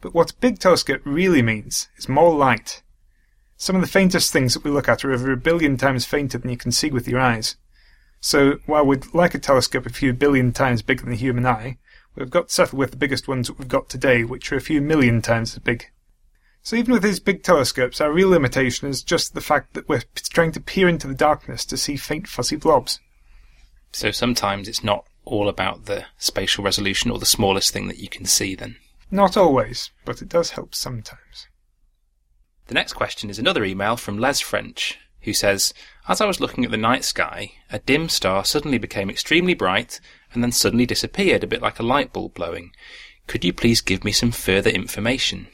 [0.00, 2.82] But what a big telescope really means is more light.
[3.56, 6.38] Some of the faintest things that we look at are over a billion times fainter
[6.38, 7.56] than you can see with your eyes.
[8.20, 11.78] So, while we'd like a telescope a few billion times bigger than the human eye,
[12.14, 14.60] we've got to settle with the biggest ones that we've got today, which are a
[14.60, 15.90] few million times as big.
[16.62, 20.02] So even with these big telescopes, our real limitation is just the fact that we're
[20.14, 23.00] trying to peer into the darkness to see faint fuzzy blobs.
[23.92, 28.08] So sometimes it's not all about the spatial resolution or the smallest thing that you
[28.08, 28.76] can see then.
[29.10, 31.48] Not always, but it does help sometimes.
[32.66, 35.74] The next question is another email from Les French, who says,
[36.08, 40.00] As I was looking at the night sky, a dim star suddenly became extremely bright
[40.32, 42.72] and then suddenly disappeared, a bit like a light bulb blowing.
[43.26, 45.48] Could you please give me some further information?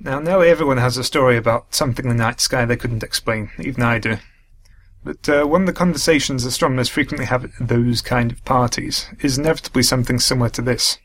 [0.00, 3.50] Now, nearly everyone has a story about something in the night sky they couldn't explain,
[3.58, 4.16] even I do.
[5.04, 9.38] But uh, one of the conversations astronomers frequently have at those kind of parties is
[9.38, 10.98] inevitably something similar to this.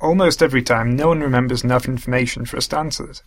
[0.00, 3.22] Almost every time, no one remembers enough information for us to answer it.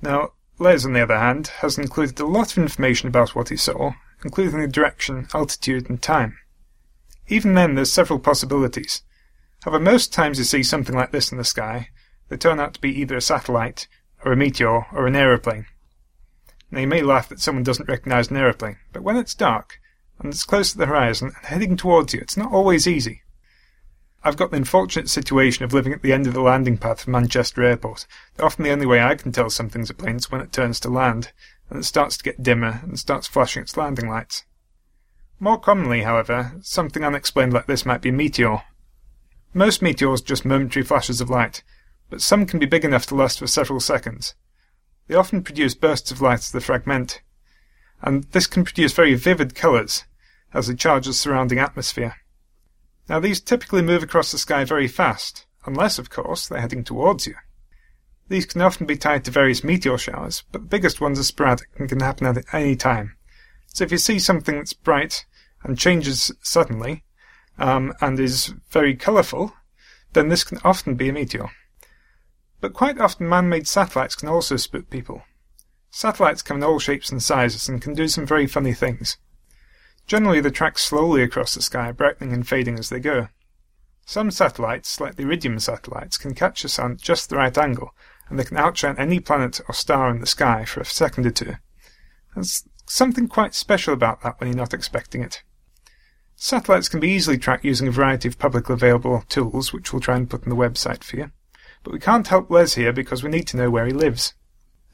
[0.00, 0.32] Now,
[0.62, 3.92] Les, on the other hand, has included a lot of information about what he saw,
[4.24, 6.38] including the direction, altitude, and time.
[7.28, 9.02] Even then, there's several possibilities.
[9.64, 11.88] However, most times you see something like this in the sky,
[12.28, 13.88] they turn out to be either a satellite,
[14.24, 15.66] or a meteor, or an aeroplane.
[16.70, 19.80] Now you may laugh that someone doesn't recognize an aeroplane, but when it's dark,
[20.18, 23.22] and it's close to the horizon and heading towards you, it's not always easy.
[24.24, 27.10] I've got the unfortunate situation of living at the end of the landing path for
[27.10, 28.06] Manchester Airport.
[28.38, 30.88] Often the only way I can tell something's a plane is when it turns to
[30.88, 31.32] land,
[31.68, 34.44] and it starts to get dimmer and starts flashing its landing lights.
[35.40, 38.62] More commonly, however, something unexplained like this might be a meteor.
[39.54, 41.64] Most meteors are just momentary flashes of light,
[42.08, 44.36] but some can be big enough to last for several seconds.
[45.08, 47.22] They often produce bursts of light as they fragment,
[48.00, 50.04] and this can produce very vivid colours
[50.54, 52.14] as they charge the surrounding atmosphere.
[53.08, 57.26] Now these typically move across the sky very fast, unless, of course, they're heading towards
[57.26, 57.34] you.
[58.28, 61.68] These can often be tied to various meteor showers, but the biggest ones are sporadic
[61.78, 63.16] and can happen at any time.
[63.66, 65.26] So if you see something that's bright
[65.62, 67.04] and changes suddenly,
[67.58, 69.52] um, and is very colourful,
[70.12, 71.50] then this can often be a meteor.
[72.60, 75.22] But quite often man-made satellites can also spook people.
[75.90, 79.18] Satellites come in all shapes and sizes and can do some very funny things.
[80.12, 83.28] Generally, they track slowly across the sky, brightening and fading as they go.
[84.04, 87.94] Some satellites, like the Iridium satellites, can catch the sun at just the right angle,
[88.28, 91.30] and they can outshine any planet or star in the sky for a second or
[91.30, 91.54] two.
[92.34, 95.44] There's something quite special about that when you're not expecting it.
[96.36, 100.16] Satellites can be easily tracked using a variety of publicly available tools, which we'll try
[100.16, 101.30] and put on the website for you.
[101.82, 104.34] But we can't help Les here because we need to know where he lives.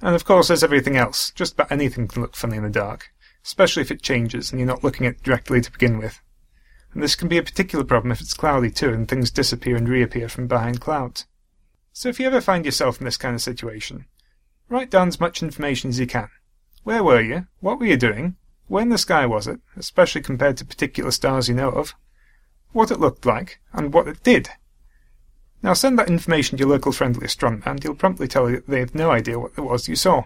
[0.01, 1.33] And of course, there's everything else.
[1.35, 3.11] Just about anything can look funny in the dark,
[3.49, 6.21] especially if it changes and you're not looking at it directly to begin with.
[6.93, 9.89] And this can be a particular problem if it's cloudy too and things disappear and
[9.89, 11.25] reappear from behind clouds.
[11.95, 14.05] So if you ever find yourself in this kind of situation,
[14.69, 16.29] write down as much information as you can.
[16.83, 17.47] Where were you?
[17.61, 18.37] What were you doing?
[18.67, 21.95] Where in the sky was it, especially compared to particular stars you know of?
[22.73, 24.51] What it looked like, and what it did.
[25.63, 28.67] Now send that information to your local friendly astronomer, and he'll promptly tell you that
[28.67, 30.25] they have no idea what it was you saw.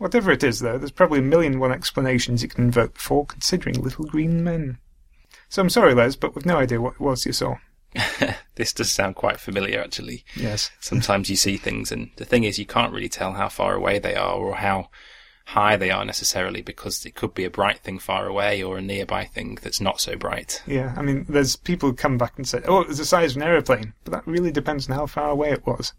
[0.00, 3.82] Whatever it is, though, there's probably a million one explanations you can invoke before considering
[3.82, 4.78] little green men.
[5.50, 7.56] So I'm sorry, Les, but we've no idea what it was you saw.
[8.54, 10.24] this does sound quite familiar, actually.
[10.34, 10.70] Yes.
[10.80, 13.98] Sometimes you see things, and the thing is, you can't really tell how far away
[13.98, 14.88] they are or how
[15.44, 18.82] high they are necessarily because it could be a bright thing far away or a
[18.82, 20.62] nearby thing that's not so bright.
[20.66, 23.32] Yeah, I mean, there's people who come back and say, oh, it was the size
[23.32, 25.92] of an aeroplane, but that really depends on how far away it was.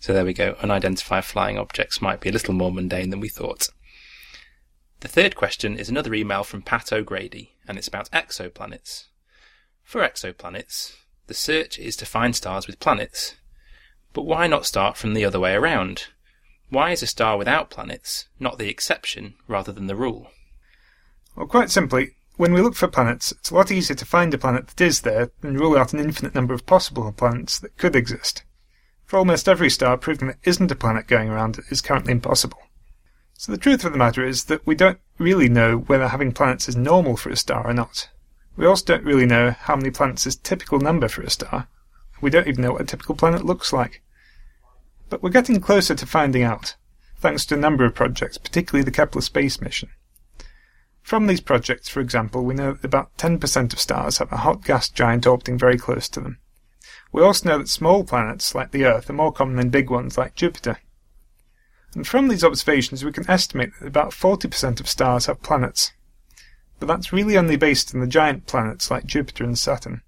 [0.00, 0.56] So there we go.
[0.62, 3.68] Unidentified flying objects might be a little more mundane than we thought.
[5.00, 9.04] The third question is another email from Pat O'Grady, and it's about exoplanets.
[9.82, 10.94] For exoplanets,
[11.26, 13.36] the search is to find stars with planets.
[14.12, 16.08] But why not start from the other way around?
[16.70, 20.30] Why is a star without planets not the exception rather than the rule?
[21.36, 24.38] Well, quite simply, when we look for planets, it's a lot easier to find a
[24.38, 27.94] planet that is there than rule out an infinite number of possible planets that could
[27.94, 28.44] exist.
[29.10, 32.60] For almost every star, proving that isn't a planet going around is currently impossible.
[33.36, 36.68] So the truth of the matter is that we don't really know whether having planets
[36.68, 38.08] is normal for a star or not.
[38.56, 41.66] We also don't really know how many planets is typical number for a star.
[42.20, 44.00] We don't even know what a typical planet looks like.
[45.08, 46.76] But we're getting closer to finding out,
[47.18, 49.88] thanks to a number of projects, particularly the Kepler space mission.
[51.02, 54.64] From these projects, for example, we know that about 10% of stars have a hot
[54.64, 56.38] gas giant orbiting very close to them.
[57.12, 60.16] We also know that small planets, like the Earth, are more common than big ones,
[60.16, 60.78] like Jupiter.
[61.94, 65.92] And from these observations, we can estimate that about 40% of stars have planets.
[66.78, 70.02] But that's really only based on the giant planets like Jupiter and Saturn.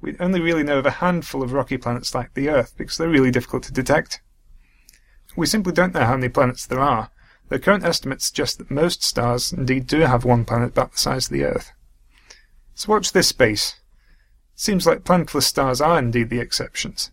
[0.00, 3.08] We only really know of a handful of rocky planets like the Earth because they're
[3.08, 4.20] really difficult to detect.
[5.36, 7.10] We simply don't know how many planets there are.
[7.48, 11.26] The current estimates suggest that most stars indeed do have one planet about the size
[11.26, 11.72] of the Earth.
[12.74, 13.80] So watch this space.
[14.60, 17.12] Seems like planetless stars are indeed the exceptions.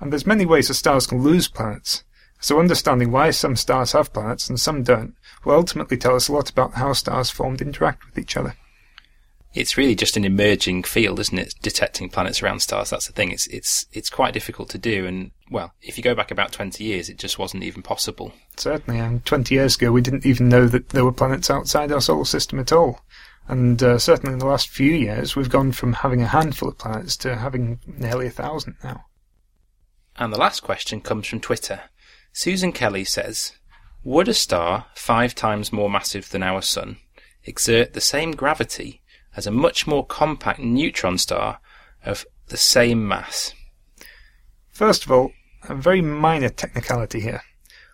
[0.00, 2.04] And there's many ways that stars can lose planets.
[2.40, 5.14] So understanding why some stars have planets and some don't
[5.44, 8.54] will ultimately tell us a lot about how stars formed interact with each other
[9.54, 11.54] it's really just an emerging field, isn't it?
[11.62, 12.90] Detecting planets around stars.
[12.90, 13.30] That's the thing.
[13.30, 15.06] It's it's it's quite difficult to do.
[15.06, 18.32] And well, if you go back about twenty years, it just wasn't even possible.
[18.56, 22.00] Certainly, and twenty years ago, we didn't even know that there were planets outside our
[22.00, 23.00] solar system at all.
[23.46, 26.78] And uh, certainly, in the last few years, we've gone from having a handful of
[26.78, 29.04] planets to having nearly a thousand now.
[30.16, 31.82] And the last question comes from Twitter.
[32.32, 33.52] Susan Kelly says,
[34.02, 36.98] "Would a star five times more massive than our sun
[37.44, 39.02] exert the same gravity?"
[39.36, 41.60] as a much more compact neutron star
[42.04, 43.52] of the same mass.
[44.70, 45.32] First of all,
[45.68, 47.42] a very minor technicality here.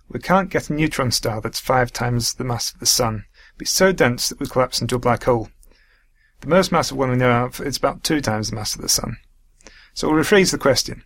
[0.08, 3.26] We can't get a neutron star that's five times the mass of the Sun,
[3.60, 5.50] be so dense that it would collapse into a black hole.
[6.40, 8.88] The most massive one we know of is about two times the mass of the
[8.88, 9.18] Sun.
[9.92, 11.04] So we'll rephrase the question.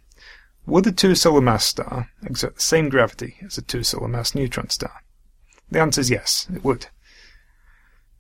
[0.66, 4.34] Would a two solar mass star exert the same gravity as a two solar mass
[4.34, 5.02] neutron star?
[5.70, 6.86] The answer is yes, it would.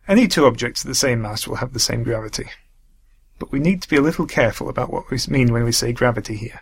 [0.08, 2.50] Any two objects of the same mass will have the same gravity.
[3.38, 5.92] But we need to be a little careful about what we mean when we say
[5.92, 6.60] gravity here.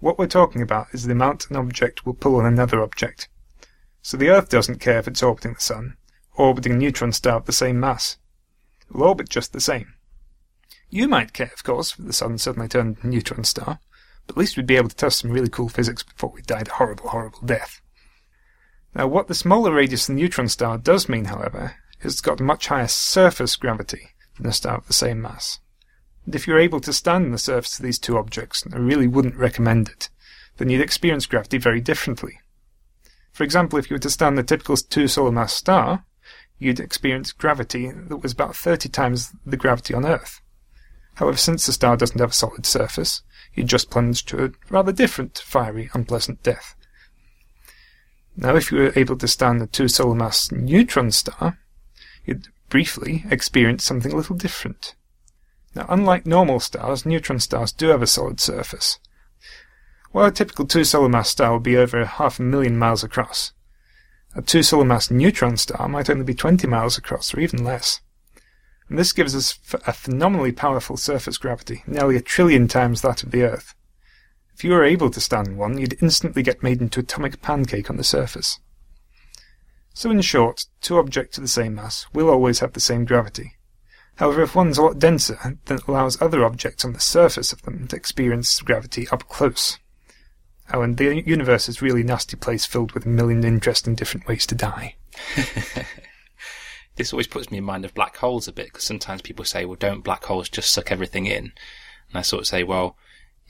[0.00, 3.28] What we're talking about is the amount an object will pull on another object.
[4.02, 5.96] So the Earth doesn't care if it's orbiting the Sun,
[6.38, 8.16] orbiting neutron star of the same mass.
[8.88, 9.94] It will orbit just the same.
[10.88, 13.80] You might care, of course, if the Sun suddenly turned a neutron star,
[14.26, 16.68] but at least we'd be able to test some really cool physics before we died
[16.68, 17.82] a horrible, horrible death.
[18.94, 22.40] Now, what the smaller radius of the neutron star does mean, however, is it's got
[22.40, 25.60] much higher surface gravity than a star of the same mass.
[26.24, 28.78] And if you're able to stand on the surface of these two objects, and I
[28.78, 30.08] really wouldn't recommend it,
[30.56, 32.40] then you'd experience gravity very differently.
[33.32, 36.04] For example, if you were to stand the typical two solar mass star,
[36.58, 40.40] you'd experience gravity that was about 30 times the gravity on Earth.
[41.14, 43.22] However, since the star doesn't have a solid surface,
[43.54, 46.74] you'd just plunge to a rather different, fiery, unpleasant death.
[48.36, 51.58] Now, if you were able to stand a two solar mass neutron star,
[52.24, 54.94] you'd briefly experience something a little different.
[55.74, 58.98] Now, unlike normal stars, neutron stars do have a solid surface,
[60.12, 63.52] while a typical two solar mass star would be over half a million miles across,
[64.38, 68.00] a two solar mass neutron star might only be 20 miles across or even less.
[68.88, 73.32] And this gives us a phenomenally powerful surface gravity, nearly a trillion times that of
[73.32, 73.74] the Earth.
[74.54, 77.96] If you were able to stand one, you'd instantly get made into atomic pancake on
[77.96, 78.60] the surface.
[79.92, 83.54] So in short, two objects of the same mass will always have the same gravity.
[84.16, 87.62] However, if one's a lot denser, then it allows other objects on the surface of
[87.62, 89.78] them to experience gravity up close.
[90.72, 94.26] Oh, and the universe is a really nasty place filled with a million interesting different
[94.26, 94.96] ways to die.
[96.96, 99.64] this always puts me in mind of black holes a bit because sometimes people say,
[99.64, 101.52] well, don't black holes just suck everything in?
[102.08, 102.96] And I sort of say, well,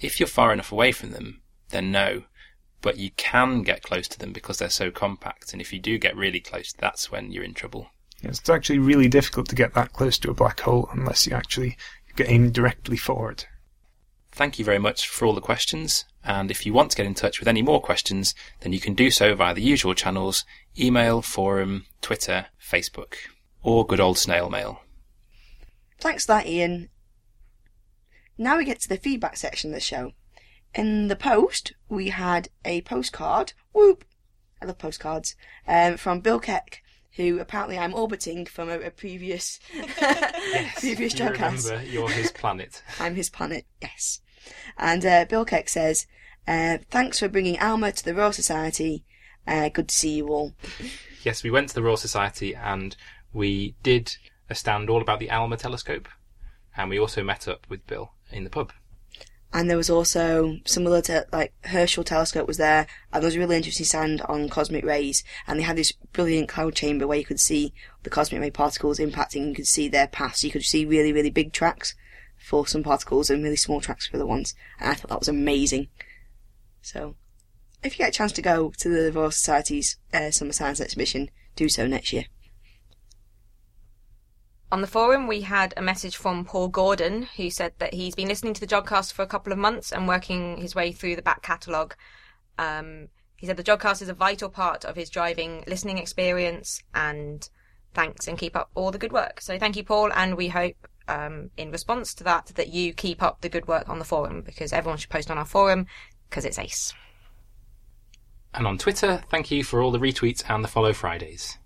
[0.00, 2.24] if you're far enough away from them, then no.
[2.80, 5.52] But you can get close to them because they're so compact.
[5.52, 7.88] And if you do get really close, that's when you're in trouble.
[8.22, 11.76] It's actually really difficult to get that close to a black hole unless you actually
[12.14, 13.46] get aimed directly for it.
[14.30, 16.04] Thank you very much for all the questions.
[16.24, 18.94] And if you want to get in touch with any more questions, then you can
[18.94, 20.44] do so via the usual channels
[20.78, 23.14] email, forum, Twitter, Facebook,
[23.62, 24.82] or good old snail mail.
[26.00, 26.90] Thanks for that, Iain.
[28.36, 30.12] Now we get to the feedback section of the show.
[30.74, 33.52] In the post, we had a postcard.
[33.72, 34.04] Whoop!
[34.60, 35.34] I love postcards.
[35.66, 41.24] Um, from Bill Keck, who apparently I'm orbiting from a, a previous yes, previous you
[41.24, 41.68] podcast.
[41.68, 42.82] Remember, you're his planet.
[43.00, 43.66] I'm his planet.
[43.82, 44.20] Yes.
[44.76, 46.06] And uh, Bill Keck says,
[46.46, 49.04] uh, "Thanks for bringing Alma to the Royal Society.
[49.46, 50.54] Uh, good to see you all."
[51.24, 52.96] Yes, we went to the Royal Society and
[53.32, 54.16] we did
[54.48, 56.08] a stand all about the Alma telescope,
[56.76, 58.72] and we also met up with Bill in the pub.
[59.52, 63.38] And there was also similar to like Herschel telescope was there, and there was a
[63.38, 67.24] really interesting stand on cosmic rays, and they had this brilliant cloud chamber where you
[67.24, 67.72] could see
[68.02, 70.44] the cosmic ray particles impacting, you could see their paths.
[70.44, 71.94] You could see really, really big tracks
[72.38, 75.28] for some particles and really small tracks for the ones, and I thought that was
[75.28, 75.88] amazing.
[76.82, 77.16] So,
[77.82, 81.30] if you get a chance to go to the Royal Society's uh, Summer Science Exhibition,
[81.56, 82.24] do so next year.
[84.70, 88.28] On the forum, we had a message from Paul Gordon, who said that he's been
[88.28, 91.22] listening to the Jodcast for a couple of months and working his way through the
[91.22, 91.96] back catalogue.
[92.58, 97.48] Um, he said the Jodcast is a vital part of his driving listening experience, and
[97.94, 99.40] thanks and keep up all the good work.
[99.40, 100.76] So thank you, Paul, and we hope,
[101.08, 104.42] um, in response to that, that you keep up the good work on the forum
[104.42, 105.86] because everyone should post on our forum
[106.28, 106.92] because it's ace.
[108.54, 111.58] And on Twitter, thank you for all the retweets and the follow Fridays.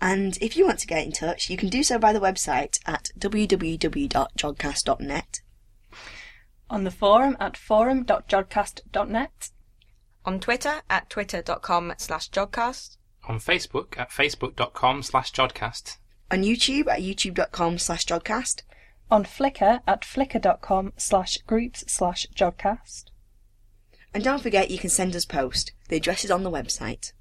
[0.00, 2.80] And if you want to get in touch, you can do so by the website
[2.86, 5.40] at www.jodcast.net.
[6.68, 9.50] On the forum at forum.jodcast.net.
[10.24, 12.96] On Twitter at twitter.com slash jodcast.
[13.28, 15.98] On Facebook at facebook.com slash jodcast.
[16.32, 18.62] On YouTube at youtube.com slash jodcast.
[19.10, 23.04] On Flickr at flickr.com slash groups slash jodcast.
[24.14, 25.72] And don't forget you can send us post.
[25.90, 27.12] The address is on the website.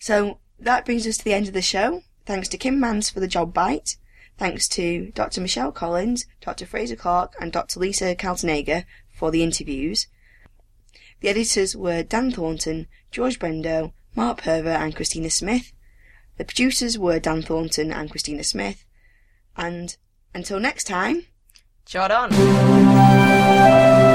[0.00, 2.02] So that brings us to the end of the show.
[2.26, 3.98] Thanks to Kim Mance for the JodBite.
[4.36, 5.40] Thanks to Dr.
[5.40, 6.66] Michelle Collins, Dr.
[6.66, 7.78] Fraser Clarke, and Dr.
[7.78, 10.08] Lisa Kaltenegger for the interviews.
[11.20, 15.72] The editors were Dan Thornton, George Bendo, Mark Purver, and Christina Smith.
[16.38, 18.84] The producers were Dan Thornton and Christina Smith.
[19.56, 19.96] And
[20.34, 21.26] until next time,
[21.86, 24.11] Jod on.